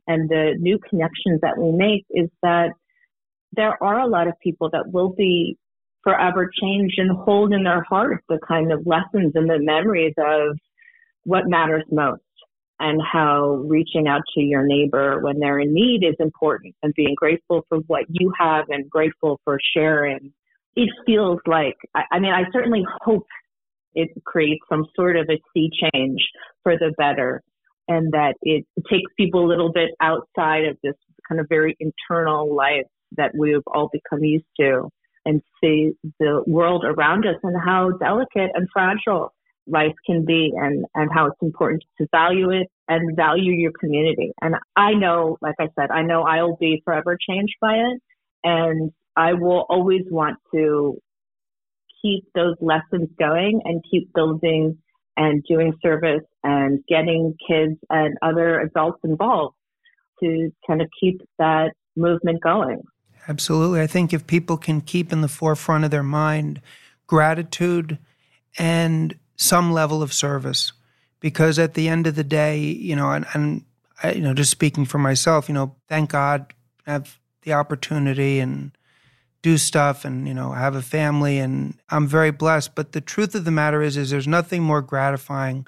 and 0.07 0.29
the 0.29 0.55
new 0.59 0.77
connections 0.89 1.39
that 1.41 1.57
we 1.57 1.71
make 1.71 2.05
is 2.09 2.29
that 2.43 2.71
there 3.53 3.81
are 3.83 3.99
a 3.99 4.07
lot 4.07 4.27
of 4.27 4.33
people 4.41 4.69
that 4.71 4.91
will 4.91 5.13
be 5.13 5.57
forever 6.03 6.49
changed 6.61 6.97
and 6.97 7.11
hold 7.11 7.53
in 7.53 7.63
their 7.63 7.83
heart 7.83 8.23
the 8.29 8.39
kind 8.47 8.71
of 8.71 8.85
lessons 8.85 9.33
and 9.35 9.49
the 9.49 9.59
memories 9.59 10.13
of 10.17 10.57
what 11.23 11.47
matters 11.47 11.83
most 11.91 12.21
and 12.79 12.99
how 13.01 13.61
reaching 13.67 14.07
out 14.07 14.21
to 14.33 14.41
your 14.41 14.65
neighbor 14.65 15.19
when 15.21 15.39
they're 15.39 15.59
in 15.59 15.73
need 15.73 16.03
is 16.03 16.15
important 16.19 16.75
and 16.81 16.93
being 16.95 17.13
grateful 17.15 17.63
for 17.69 17.77
what 17.87 18.05
you 18.09 18.33
have 18.37 18.65
and 18.69 18.89
grateful 18.89 19.39
for 19.43 19.59
sharing. 19.75 20.33
It 20.75 20.89
feels 21.05 21.39
like, 21.45 21.75
I, 21.93 22.17
mean, 22.19 22.33
I 22.33 22.45
certainly 22.51 22.83
hope 23.01 23.27
it 23.93 24.09
creates 24.25 24.61
some 24.67 24.85
sort 24.95 25.15
of 25.15 25.29
a 25.29 25.39
sea 25.53 25.69
change 25.93 26.21
for 26.63 26.75
the 26.77 26.91
better 26.97 27.43
and 27.87 28.11
that 28.13 28.35
it 28.41 28.65
takes 28.89 29.11
people 29.15 29.45
a 29.45 29.49
little 29.49 29.71
bit 29.71 29.89
outside 30.01 30.65
of 30.65 30.77
this 30.81 30.95
kind 31.27 31.39
of 31.39 31.47
very 31.49 31.77
internal 31.79 32.55
life 32.55 32.87
that 33.17 33.31
we've 33.37 33.61
all 33.67 33.89
become 33.91 34.23
used 34.23 34.45
to 34.59 34.89
and 35.25 35.41
see 35.61 35.91
the 36.19 36.43
world 36.47 36.83
around 36.85 37.25
us 37.25 37.35
and 37.43 37.55
how 37.63 37.91
delicate 37.91 38.51
and 38.53 38.67
fragile 38.73 39.33
life 39.67 39.93
can 40.05 40.25
be 40.25 40.51
and, 40.55 40.85
and 40.95 41.11
how 41.13 41.27
it's 41.27 41.41
important 41.41 41.83
to 41.97 42.07
value 42.11 42.49
it 42.49 42.67
and 42.87 43.15
value 43.15 43.53
your 43.53 43.71
community. 43.79 44.31
And 44.41 44.55
I 44.75 44.93
know, 44.93 45.37
like 45.41 45.55
I 45.59 45.69
said, 45.79 45.91
I 45.91 46.01
know 46.01 46.23
I'll 46.23 46.57
be 46.57 46.81
forever 46.83 47.17
changed 47.29 47.55
by 47.61 47.75
it. 47.75 48.01
And 48.43 48.91
I 49.15 49.33
will 49.33 49.65
always 49.69 50.01
want 50.09 50.37
to 50.53 50.99
keep 52.01 52.25
those 52.33 52.55
lessons 52.59 53.09
going 53.19 53.61
and 53.63 53.83
keep 53.89 54.11
building 54.13 54.77
and 55.17 55.43
doing 55.47 55.73
service 55.81 56.23
and 56.43 56.83
getting 56.87 57.35
kids 57.47 57.77
and 57.89 58.17
other 58.21 58.59
adults 58.61 58.99
involved 59.03 59.55
to 60.23 60.51
kind 60.65 60.81
of 60.81 60.89
keep 60.99 61.21
that 61.37 61.73
movement 61.95 62.41
going. 62.41 62.81
Absolutely. 63.27 63.81
I 63.81 63.87
think 63.87 64.13
if 64.13 64.27
people 64.27 64.57
can 64.57 64.81
keep 64.81 65.11
in 65.11 65.21
the 65.21 65.27
forefront 65.27 65.85
of 65.85 65.91
their 65.91 66.03
mind 66.03 66.61
gratitude 67.07 67.97
and 68.57 69.17
some 69.35 69.71
level 69.71 70.01
of 70.01 70.13
service, 70.13 70.73
because 71.19 71.59
at 71.59 71.75
the 71.75 71.87
end 71.87 72.07
of 72.07 72.15
the 72.15 72.23
day, 72.23 72.59
you 72.59 72.95
know, 72.95 73.11
and, 73.11 73.25
and 73.33 73.63
I, 74.01 74.13
you 74.13 74.21
know, 74.21 74.33
just 74.33 74.51
speaking 74.51 74.85
for 74.85 74.97
myself, 74.97 75.47
you 75.47 75.53
know, 75.53 75.75
thank 75.87 76.11
God 76.11 76.53
I 76.87 76.93
have 76.93 77.19
the 77.43 77.53
opportunity 77.53 78.39
and 78.39 78.71
do 79.41 79.57
stuff 79.57 80.05
and 80.05 80.27
you 80.27 80.33
know 80.33 80.51
have 80.51 80.75
a 80.75 80.81
family 80.81 81.39
and 81.39 81.75
I'm 81.89 82.07
very 82.07 82.31
blessed. 82.31 82.75
But 82.75 82.91
the 82.91 83.01
truth 83.01 83.35
of 83.35 83.45
the 83.45 83.51
matter 83.51 83.81
is 83.81 83.97
is 83.97 84.09
there's 84.09 84.27
nothing 84.27 84.63
more 84.63 84.81
gratifying 84.81 85.67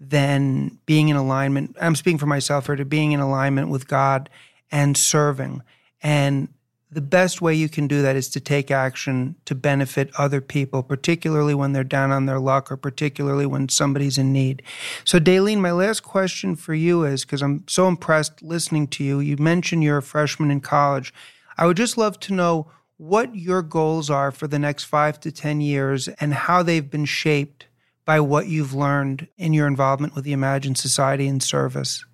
than 0.00 0.78
being 0.86 1.08
in 1.08 1.16
alignment. 1.16 1.76
I'm 1.80 1.94
speaking 1.94 2.18
for 2.18 2.26
myself 2.26 2.66
here 2.66 2.76
to 2.76 2.84
being 2.84 3.12
in 3.12 3.20
alignment 3.20 3.68
with 3.68 3.86
God 3.86 4.28
and 4.70 4.96
serving. 4.96 5.62
And 6.02 6.48
the 6.92 7.00
best 7.00 7.40
way 7.40 7.54
you 7.54 7.70
can 7.70 7.86
do 7.86 8.02
that 8.02 8.16
is 8.16 8.28
to 8.28 8.40
take 8.40 8.70
action 8.70 9.34
to 9.46 9.54
benefit 9.54 10.10
other 10.18 10.42
people, 10.42 10.82
particularly 10.82 11.54
when 11.54 11.72
they're 11.72 11.84
down 11.84 12.12
on 12.12 12.26
their 12.26 12.38
luck 12.38 12.70
or 12.70 12.76
particularly 12.76 13.46
when 13.46 13.70
somebody's 13.70 14.18
in 14.18 14.30
need. 14.30 14.62
So, 15.04 15.18
Dayelin, 15.18 15.60
my 15.60 15.72
last 15.72 16.00
question 16.00 16.54
for 16.54 16.74
you 16.74 17.04
is 17.04 17.24
because 17.24 17.42
I'm 17.42 17.64
so 17.66 17.88
impressed 17.88 18.42
listening 18.42 18.88
to 18.88 19.04
you. 19.04 19.20
You 19.20 19.38
mentioned 19.38 19.82
you're 19.82 19.96
a 19.96 20.02
freshman 20.02 20.50
in 20.50 20.60
college. 20.60 21.14
I 21.56 21.66
would 21.66 21.78
just 21.78 21.96
love 21.96 22.20
to 22.20 22.34
know 22.34 22.70
what 22.98 23.34
your 23.34 23.62
goals 23.62 24.10
are 24.10 24.30
for 24.30 24.46
the 24.46 24.58
next 24.58 24.84
five 24.84 25.18
to 25.20 25.32
10 25.32 25.62
years 25.62 26.08
and 26.08 26.34
how 26.34 26.62
they've 26.62 26.90
been 26.90 27.06
shaped 27.06 27.66
by 28.04 28.20
what 28.20 28.48
you've 28.48 28.74
learned 28.74 29.28
in 29.38 29.54
your 29.54 29.66
involvement 29.66 30.14
with 30.14 30.24
the 30.24 30.32
Imagine 30.32 30.74
Society 30.74 31.26
and 31.26 31.42
service. 31.42 32.04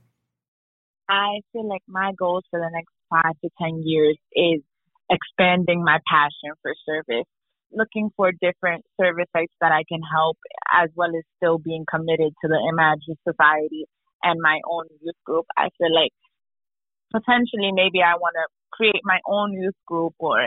I 1.09 1.41
feel 1.53 1.67
like 1.67 1.83
my 1.89 2.13
goals 2.17 2.45
for 2.51 2.61
the 2.61 2.71
next 2.73 2.93
five 3.11 3.35
to 3.43 3.51
10 3.61 3.83
years 3.85 4.17
is 4.35 4.63
expanding 5.11 5.83
my 5.85 5.99
passion 6.11 6.53
for 6.63 6.75
service, 6.87 7.27
looking 7.73 8.11
for 8.17 8.33
different 8.33 8.85
service 9.01 9.29
sites 9.35 9.53
that 9.61 9.73
I 9.73 9.85
can 9.89 10.01
help, 10.03 10.37
as 10.73 10.91
well 10.95 11.11
as 11.17 11.25
still 11.37 11.59
being 11.59 11.85
committed 11.91 12.33
to 12.43 12.49
the 12.49 12.61
Imagine 12.69 13.17
Society 13.27 13.85
and 14.23 14.41
my 14.43 14.61
own 14.69 14.85
youth 15.03 15.17
group. 15.25 15.47
I 15.57 15.69
feel 15.79 15.95
like 15.95 16.13
potentially 17.13 17.73
maybe 17.73 18.03
I 18.03 18.15
want 18.17 18.35
to 18.35 18.47
create 18.73 19.01
my 19.05 19.19
own 19.27 19.53
youth 19.53 19.79
group 19.87 20.15
or 20.19 20.47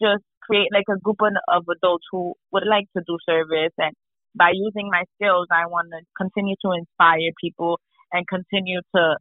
just 0.00 0.24
create 0.42 0.68
like 0.72 0.84
a 0.90 0.98
group 0.98 1.18
of 1.22 1.62
adults 1.70 2.04
who 2.10 2.34
would 2.52 2.66
like 2.66 2.86
to 2.96 3.02
do 3.06 3.16
service 3.24 3.72
and 3.78 3.94
by 4.34 4.50
using 4.52 4.88
my 4.90 5.04
skills 5.14 5.46
i 5.52 5.66
want 5.66 5.88
to 5.90 6.00
continue 6.16 6.56
to 6.64 6.72
inspire 6.72 7.30
people 7.40 7.78
and 8.12 8.26
continue 8.26 8.80
to 8.94 9.16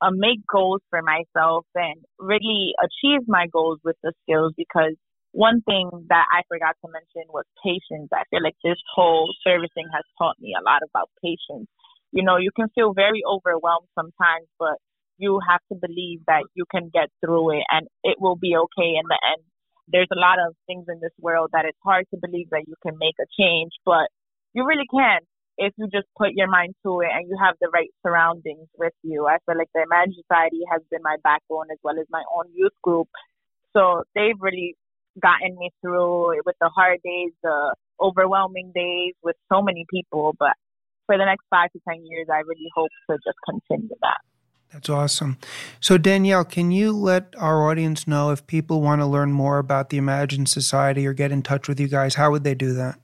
uh, 0.00 0.10
make 0.12 0.40
goals 0.46 0.80
for 0.90 1.02
myself 1.02 1.66
and 1.74 1.96
really 2.18 2.74
achieve 2.82 3.20
my 3.26 3.46
goals 3.52 3.78
with 3.84 3.96
the 4.02 4.12
skills 4.22 4.52
because 4.56 4.94
one 5.32 5.60
thing 5.62 5.90
that 6.08 6.26
I 6.32 6.42
forgot 6.48 6.76
to 6.84 6.90
mention 6.90 7.28
was 7.28 7.44
patience. 7.62 8.08
I 8.12 8.24
feel 8.30 8.42
like 8.42 8.56
this 8.64 8.78
whole 8.94 9.32
servicing 9.44 9.86
has 9.92 10.04
taught 10.16 10.36
me 10.40 10.54
a 10.58 10.64
lot 10.64 10.80
about 10.88 11.10
patience. 11.22 11.68
You 12.12 12.22
know, 12.22 12.36
you 12.36 12.50
can 12.56 12.68
feel 12.74 12.94
very 12.94 13.22
overwhelmed 13.28 13.88
sometimes, 13.94 14.48
but 14.58 14.78
you 15.18 15.40
have 15.46 15.60
to 15.70 15.76
believe 15.78 16.20
that 16.26 16.44
you 16.54 16.64
can 16.70 16.90
get 16.94 17.10
through 17.20 17.58
it 17.58 17.64
and 17.70 17.86
it 18.04 18.16
will 18.20 18.36
be 18.36 18.56
okay 18.56 18.96
in 18.96 19.06
the 19.08 19.20
end. 19.34 19.42
There's 19.88 20.08
a 20.12 20.18
lot 20.20 20.38
of 20.38 20.54
things 20.66 20.86
in 20.88 21.00
this 21.00 21.12
world 21.20 21.50
that 21.52 21.64
it's 21.64 21.78
hard 21.84 22.06
to 22.14 22.20
believe 22.20 22.48
that 22.50 22.64
you 22.66 22.74
can 22.82 22.96
make 22.98 23.16
a 23.20 23.26
change, 23.38 23.72
but 23.84 24.08
you 24.54 24.64
really 24.64 24.86
can 24.90 25.20
if 25.58 25.74
you 25.76 25.88
just 25.92 26.06
put 26.16 26.30
your 26.34 26.48
mind 26.48 26.74
to 26.84 27.00
it 27.00 27.08
and 27.12 27.28
you 27.28 27.36
have 27.42 27.56
the 27.60 27.68
right 27.68 27.90
surroundings 28.06 28.68
with 28.78 28.94
you. 29.02 29.26
I 29.26 29.38
feel 29.44 29.58
like 29.58 29.68
the 29.74 29.82
Imagine 29.82 30.14
Society 30.22 30.60
has 30.70 30.80
been 30.90 31.02
my 31.02 31.16
backbone 31.22 31.66
as 31.72 31.78
well 31.82 31.98
as 31.98 32.06
my 32.10 32.22
own 32.36 32.44
youth 32.54 32.72
group. 32.82 33.08
So 33.76 34.04
they've 34.14 34.38
really 34.40 34.76
gotten 35.20 35.58
me 35.58 35.70
through 35.82 36.40
with 36.46 36.54
the 36.60 36.68
hard 36.68 37.00
days, 37.04 37.32
the 37.42 37.74
overwhelming 38.00 38.70
days 38.72 39.14
with 39.22 39.36
so 39.52 39.60
many 39.60 39.84
people. 39.90 40.34
But 40.38 40.54
for 41.06 41.18
the 41.18 41.24
next 41.24 41.44
five 41.50 41.72
to 41.72 41.80
10 41.88 42.06
years, 42.06 42.28
I 42.32 42.38
really 42.38 42.70
hope 42.74 42.90
to 43.10 43.16
just 43.16 43.38
continue 43.44 43.96
that. 44.00 44.18
That's 44.72 44.90
awesome. 44.90 45.38
So, 45.80 45.96
Danielle, 45.96 46.44
can 46.44 46.70
you 46.70 46.92
let 46.92 47.34
our 47.38 47.68
audience 47.68 48.06
know 48.06 48.30
if 48.30 48.46
people 48.46 48.82
want 48.82 49.00
to 49.00 49.06
learn 49.06 49.32
more 49.32 49.58
about 49.58 49.88
the 49.88 49.96
Imagine 49.96 50.44
Society 50.44 51.06
or 51.06 51.14
get 51.14 51.32
in 51.32 51.42
touch 51.42 51.68
with 51.68 51.80
you 51.80 51.88
guys? 51.88 52.16
How 52.16 52.30
would 52.30 52.44
they 52.44 52.54
do 52.54 52.74
that? 52.74 53.00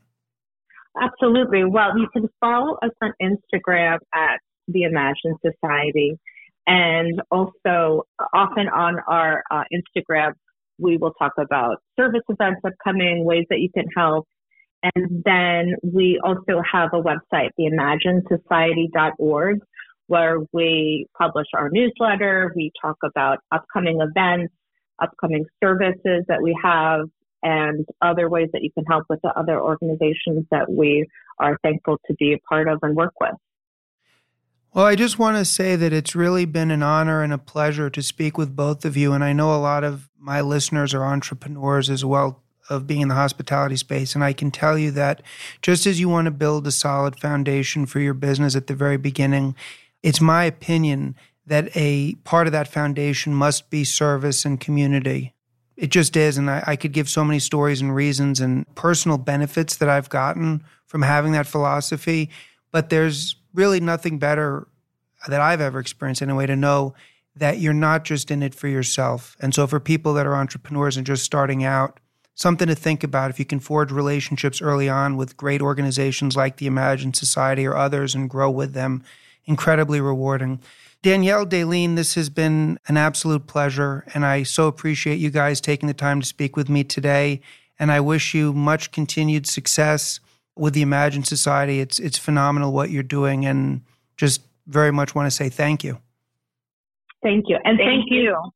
Absolutely. 1.00 1.64
Well, 1.64 1.98
you 1.98 2.08
can 2.12 2.28
follow 2.40 2.76
us 2.82 2.90
on 3.02 3.12
Instagram 3.20 3.98
at 4.14 4.38
the 4.68 4.82
Imagine 4.82 5.36
Society. 5.44 6.18
And 6.66 7.20
also, 7.30 8.04
often 8.32 8.68
on 8.68 8.96
our 9.06 9.42
uh, 9.50 9.64
Instagram, 9.72 10.32
we 10.78 10.96
will 10.96 11.12
talk 11.14 11.32
about 11.38 11.76
service 11.98 12.22
events 12.28 12.60
upcoming, 12.64 13.24
ways 13.24 13.44
that 13.50 13.60
you 13.60 13.68
can 13.74 13.86
help. 13.96 14.26
And 14.82 15.22
then 15.24 15.76
we 15.82 16.20
also 16.22 16.62
have 16.70 16.90
a 16.92 17.02
website, 17.02 17.50
theimaginesociety.org, 17.58 19.58
where 20.06 20.38
we 20.52 21.06
publish 21.18 21.46
our 21.54 21.70
newsletter. 21.70 22.52
We 22.54 22.70
talk 22.80 22.96
about 23.04 23.38
upcoming 23.50 24.00
events, 24.00 24.52
upcoming 25.02 25.46
services 25.62 26.24
that 26.28 26.42
we 26.42 26.56
have, 26.62 27.08
and 27.44 27.86
other 28.02 28.28
ways 28.28 28.48
that 28.52 28.62
you 28.62 28.72
can 28.72 28.84
help 28.86 29.04
with 29.08 29.20
the 29.22 29.32
other 29.38 29.60
organizations 29.60 30.46
that 30.50 30.68
we 30.68 31.06
are 31.38 31.58
thankful 31.62 32.00
to 32.06 32.14
be 32.14 32.32
a 32.32 32.38
part 32.48 32.66
of 32.66 32.78
and 32.82 32.96
work 32.96 33.12
with. 33.20 33.34
Well, 34.72 34.86
I 34.86 34.96
just 34.96 35.20
want 35.20 35.36
to 35.36 35.44
say 35.44 35.76
that 35.76 35.92
it's 35.92 36.16
really 36.16 36.46
been 36.46 36.72
an 36.72 36.82
honor 36.82 37.22
and 37.22 37.32
a 37.32 37.38
pleasure 37.38 37.88
to 37.90 38.02
speak 38.02 38.36
with 38.36 38.56
both 38.56 38.84
of 38.84 38.96
you. 38.96 39.12
And 39.12 39.22
I 39.22 39.32
know 39.32 39.54
a 39.54 39.60
lot 39.60 39.84
of 39.84 40.08
my 40.18 40.40
listeners 40.40 40.92
are 40.94 41.04
entrepreneurs 41.04 41.90
as 41.90 42.04
well 42.04 42.42
of 42.70 42.86
being 42.86 43.02
in 43.02 43.08
the 43.08 43.14
hospitality 43.14 43.76
space. 43.76 44.14
And 44.14 44.24
I 44.24 44.32
can 44.32 44.50
tell 44.50 44.76
you 44.76 44.90
that 44.92 45.22
just 45.62 45.86
as 45.86 46.00
you 46.00 46.08
want 46.08 46.24
to 46.24 46.32
build 46.32 46.66
a 46.66 46.72
solid 46.72 47.20
foundation 47.20 47.86
for 47.86 48.00
your 48.00 48.14
business 48.14 48.56
at 48.56 48.66
the 48.66 48.74
very 48.74 48.96
beginning, 48.96 49.54
it's 50.02 50.20
my 50.20 50.44
opinion 50.44 51.14
that 51.46 51.68
a 51.76 52.14
part 52.24 52.46
of 52.46 52.52
that 52.52 52.66
foundation 52.66 53.34
must 53.34 53.68
be 53.70 53.84
service 53.84 54.44
and 54.44 54.58
community. 54.58 55.33
It 55.76 55.90
just 55.90 56.16
is. 56.16 56.38
And 56.38 56.50
I, 56.50 56.62
I, 56.66 56.76
could 56.76 56.92
give 56.92 57.08
so 57.08 57.24
many 57.24 57.40
stories 57.40 57.80
and 57.80 57.94
reasons 57.94 58.40
and 58.40 58.72
personal 58.74 59.18
benefits 59.18 59.76
that 59.76 59.88
I've 59.88 60.08
gotten 60.08 60.62
from 60.86 61.02
having 61.02 61.32
that 61.32 61.46
philosophy. 61.46 62.30
But 62.70 62.90
there's 62.90 63.36
really 63.54 63.80
nothing 63.80 64.18
better 64.18 64.68
that 65.28 65.40
I've 65.40 65.60
ever 65.60 65.78
experienced 65.78 66.22
anyway 66.22 66.46
to 66.46 66.56
know 66.56 66.94
that 67.36 67.58
you're 67.58 67.72
not 67.72 68.04
just 68.04 68.30
in 68.30 68.42
it 68.42 68.54
for 68.54 68.68
yourself. 68.68 69.36
And 69.40 69.54
so 69.54 69.66
for 69.66 69.80
people 69.80 70.14
that 70.14 70.26
are 70.26 70.36
entrepreneurs 70.36 70.96
and 70.96 71.06
just 71.06 71.24
starting 71.24 71.64
out, 71.64 71.98
something 72.34 72.68
to 72.68 72.74
think 72.74 73.02
about 73.02 73.30
if 73.30 73.38
you 73.38 73.44
can 73.44 73.60
forge 73.60 73.90
relationships 73.90 74.60
early 74.60 74.88
on 74.88 75.16
with 75.16 75.36
great 75.36 75.62
organizations 75.62 76.36
like 76.36 76.56
the 76.56 76.66
Imagine 76.66 77.14
Society 77.14 77.66
or 77.66 77.76
others 77.76 78.14
and 78.14 78.30
grow 78.30 78.50
with 78.50 78.72
them, 78.72 79.02
incredibly 79.46 80.00
rewarding. 80.00 80.60
Danielle 81.04 81.44
Dayelin, 81.44 81.96
this 81.96 82.14
has 82.14 82.30
been 82.30 82.78
an 82.88 82.96
absolute 82.96 83.46
pleasure, 83.46 84.06
and 84.14 84.24
I 84.24 84.42
so 84.42 84.68
appreciate 84.68 85.16
you 85.16 85.28
guys 85.28 85.60
taking 85.60 85.86
the 85.86 85.92
time 85.92 86.18
to 86.18 86.26
speak 86.26 86.56
with 86.56 86.70
me 86.70 86.82
today. 86.82 87.42
And 87.78 87.92
I 87.92 88.00
wish 88.00 88.32
you 88.32 88.54
much 88.54 88.90
continued 88.90 89.46
success 89.46 90.18
with 90.56 90.72
the 90.72 90.80
Imagine 90.80 91.22
Society. 91.22 91.80
It's 91.80 91.98
it's 91.98 92.16
phenomenal 92.16 92.72
what 92.72 92.88
you're 92.88 93.02
doing, 93.02 93.44
and 93.44 93.82
just 94.16 94.40
very 94.66 94.92
much 94.92 95.14
want 95.14 95.26
to 95.26 95.30
say 95.30 95.50
thank 95.50 95.84
you. 95.84 95.98
Thank 97.22 97.44
you, 97.48 97.58
and 97.66 97.76
thank, 97.76 97.90
thank 97.90 98.04
you. 98.06 98.22
you, 98.22 98.50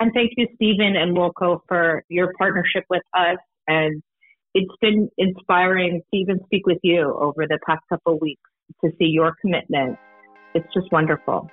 and 0.00 0.10
thank 0.12 0.32
you, 0.36 0.48
Stephen 0.56 0.96
and 0.96 1.16
Woolco, 1.16 1.60
for 1.68 2.02
your 2.08 2.32
partnership 2.36 2.82
with 2.90 3.02
us. 3.14 3.38
And 3.68 4.02
it's 4.54 4.74
been 4.80 5.08
inspiring 5.18 6.02
to 6.12 6.18
even 6.18 6.40
speak 6.46 6.66
with 6.66 6.78
you 6.82 7.14
over 7.14 7.46
the 7.46 7.60
past 7.64 7.82
couple 7.88 8.14
of 8.14 8.20
weeks 8.20 8.42
to 8.84 8.90
see 8.98 9.06
your 9.06 9.36
commitment. 9.40 9.96
It's 10.52 10.66
just 10.74 10.90
wonderful. 10.90 11.48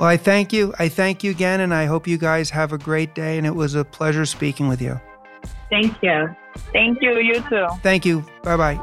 Well, 0.00 0.08
I 0.08 0.16
thank 0.16 0.50
you. 0.50 0.72
I 0.78 0.88
thank 0.88 1.22
you 1.22 1.30
again, 1.30 1.60
and 1.60 1.74
I 1.74 1.84
hope 1.84 2.06
you 2.06 2.16
guys 2.16 2.48
have 2.48 2.72
a 2.72 2.78
great 2.78 3.14
day. 3.14 3.36
And 3.36 3.46
it 3.46 3.54
was 3.54 3.74
a 3.74 3.84
pleasure 3.84 4.24
speaking 4.24 4.66
with 4.66 4.80
you. 4.80 4.98
Thank 5.68 6.02
you. 6.02 6.34
Thank 6.72 7.02
you. 7.02 7.18
You 7.18 7.42
too. 7.42 7.66
Thank 7.82 8.06
you. 8.06 8.24
Bye 8.42 8.56
bye. 8.56 8.80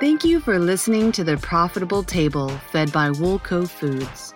Thank 0.00 0.24
you 0.24 0.40
for 0.40 0.58
listening 0.58 1.12
to 1.12 1.22
The 1.22 1.36
Profitable 1.36 2.02
Table, 2.02 2.48
fed 2.48 2.90
by 2.90 3.10
Woolco 3.10 3.68
Foods. 3.68 4.32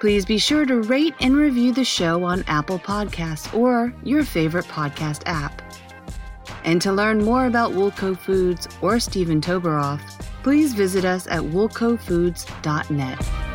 Please 0.00 0.24
be 0.24 0.38
sure 0.38 0.64
to 0.64 0.80
rate 0.80 1.14
and 1.20 1.36
review 1.36 1.70
the 1.70 1.84
show 1.84 2.24
on 2.24 2.44
Apple 2.46 2.78
Podcasts 2.78 3.52
or 3.54 3.92
your 4.04 4.24
favorite 4.24 4.66
podcast 4.66 5.20
app. 5.26 5.60
And 6.64 6.80
to 6.80 6.92
learn 6.92 7.22
more 7.22 7.44
about 7.44 7.72
Woolco 7.72 8.16
Foods 8.16 8.68
or 8.80 8.98
Stephen 9.00 9.42
Toberoff, 9.42 10.00
please 10.44 10.74
visit 10.74 11.06
us 11.06 11.26
at 11.26 11.40
woolcofoods.net. 11.40 13.53